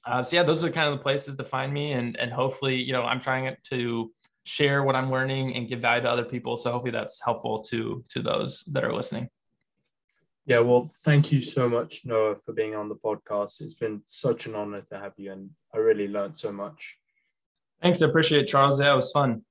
Uh, 0.05 0.23
so 0.23 0.37
yeah, 0.37 0.43
those 0.43 0.65
are 0.65 0.71
kind 0.71 0.89
of 0.89 0.95
the 0.97 1.03
places 1.03 1.37
to 1.37 1.45
find 1.45 1.73
me, 1.73 1.93
and 1.93 2.17
and 2.17 2.33
hopefully, 2.33 2.77
you 2.77 2.93
know, 2.93 3.03
I'm 3.03 3.21
trying 3.21 3.55
to 3.71 4.13
share 4.45 4.83
what 4.83 4.97
I'm 4.97 5.11
learning 5.11 5.55
and 5.57 5.69
give 5.69 5.81
value 5.81 6.03
to 6.03 6.11
other 6.11 6.25
people. 6.25 6.57
So 6.57 6.73
hopefully, 6.73 6.93
that's 6.93 7.21
helpful 7.23 7.63
to 7.65 8.05
to 8.09 8.23
those 8.23 8.65
that 8.73 8.85
are 8.85 8.93
listening. 8.93 9.29
Yeah, 10.47 10.61
well, 10.61 10.81
thank 10.81 11.31
you 11.31 11.43
so 11.43 11.69
much, 11.69 12.07
Noah, 12.07 12.37
for 12.37 12.55
being 12.55 12.75
on 12.75 12.89
the 12.89 12.95
podcast. 12.95 13.61
It's 13.61 13.75
been 13.75 14.01
such 14.07 14.47
an 14.47 14.55
honor 14.55 14.81
to 14.81 14.99
have 14.99 15.13
you, 15.19 15.33
and 15.33 15.51
I 15.75 15.79
really 15.79 16.09
learned 16.09 16.37
so 16.37 16.51
much. 16.51 16.99
Thanks, 17.83 18.01
I 18.01 18.07
appreciate 18.07 18.45
it, 18.45 18.49
Charles. 18.49 18.81
Yeah, 18.81 18.95
it 18.95 18.97
was 18.97 19.13
fun. 19.13 19.43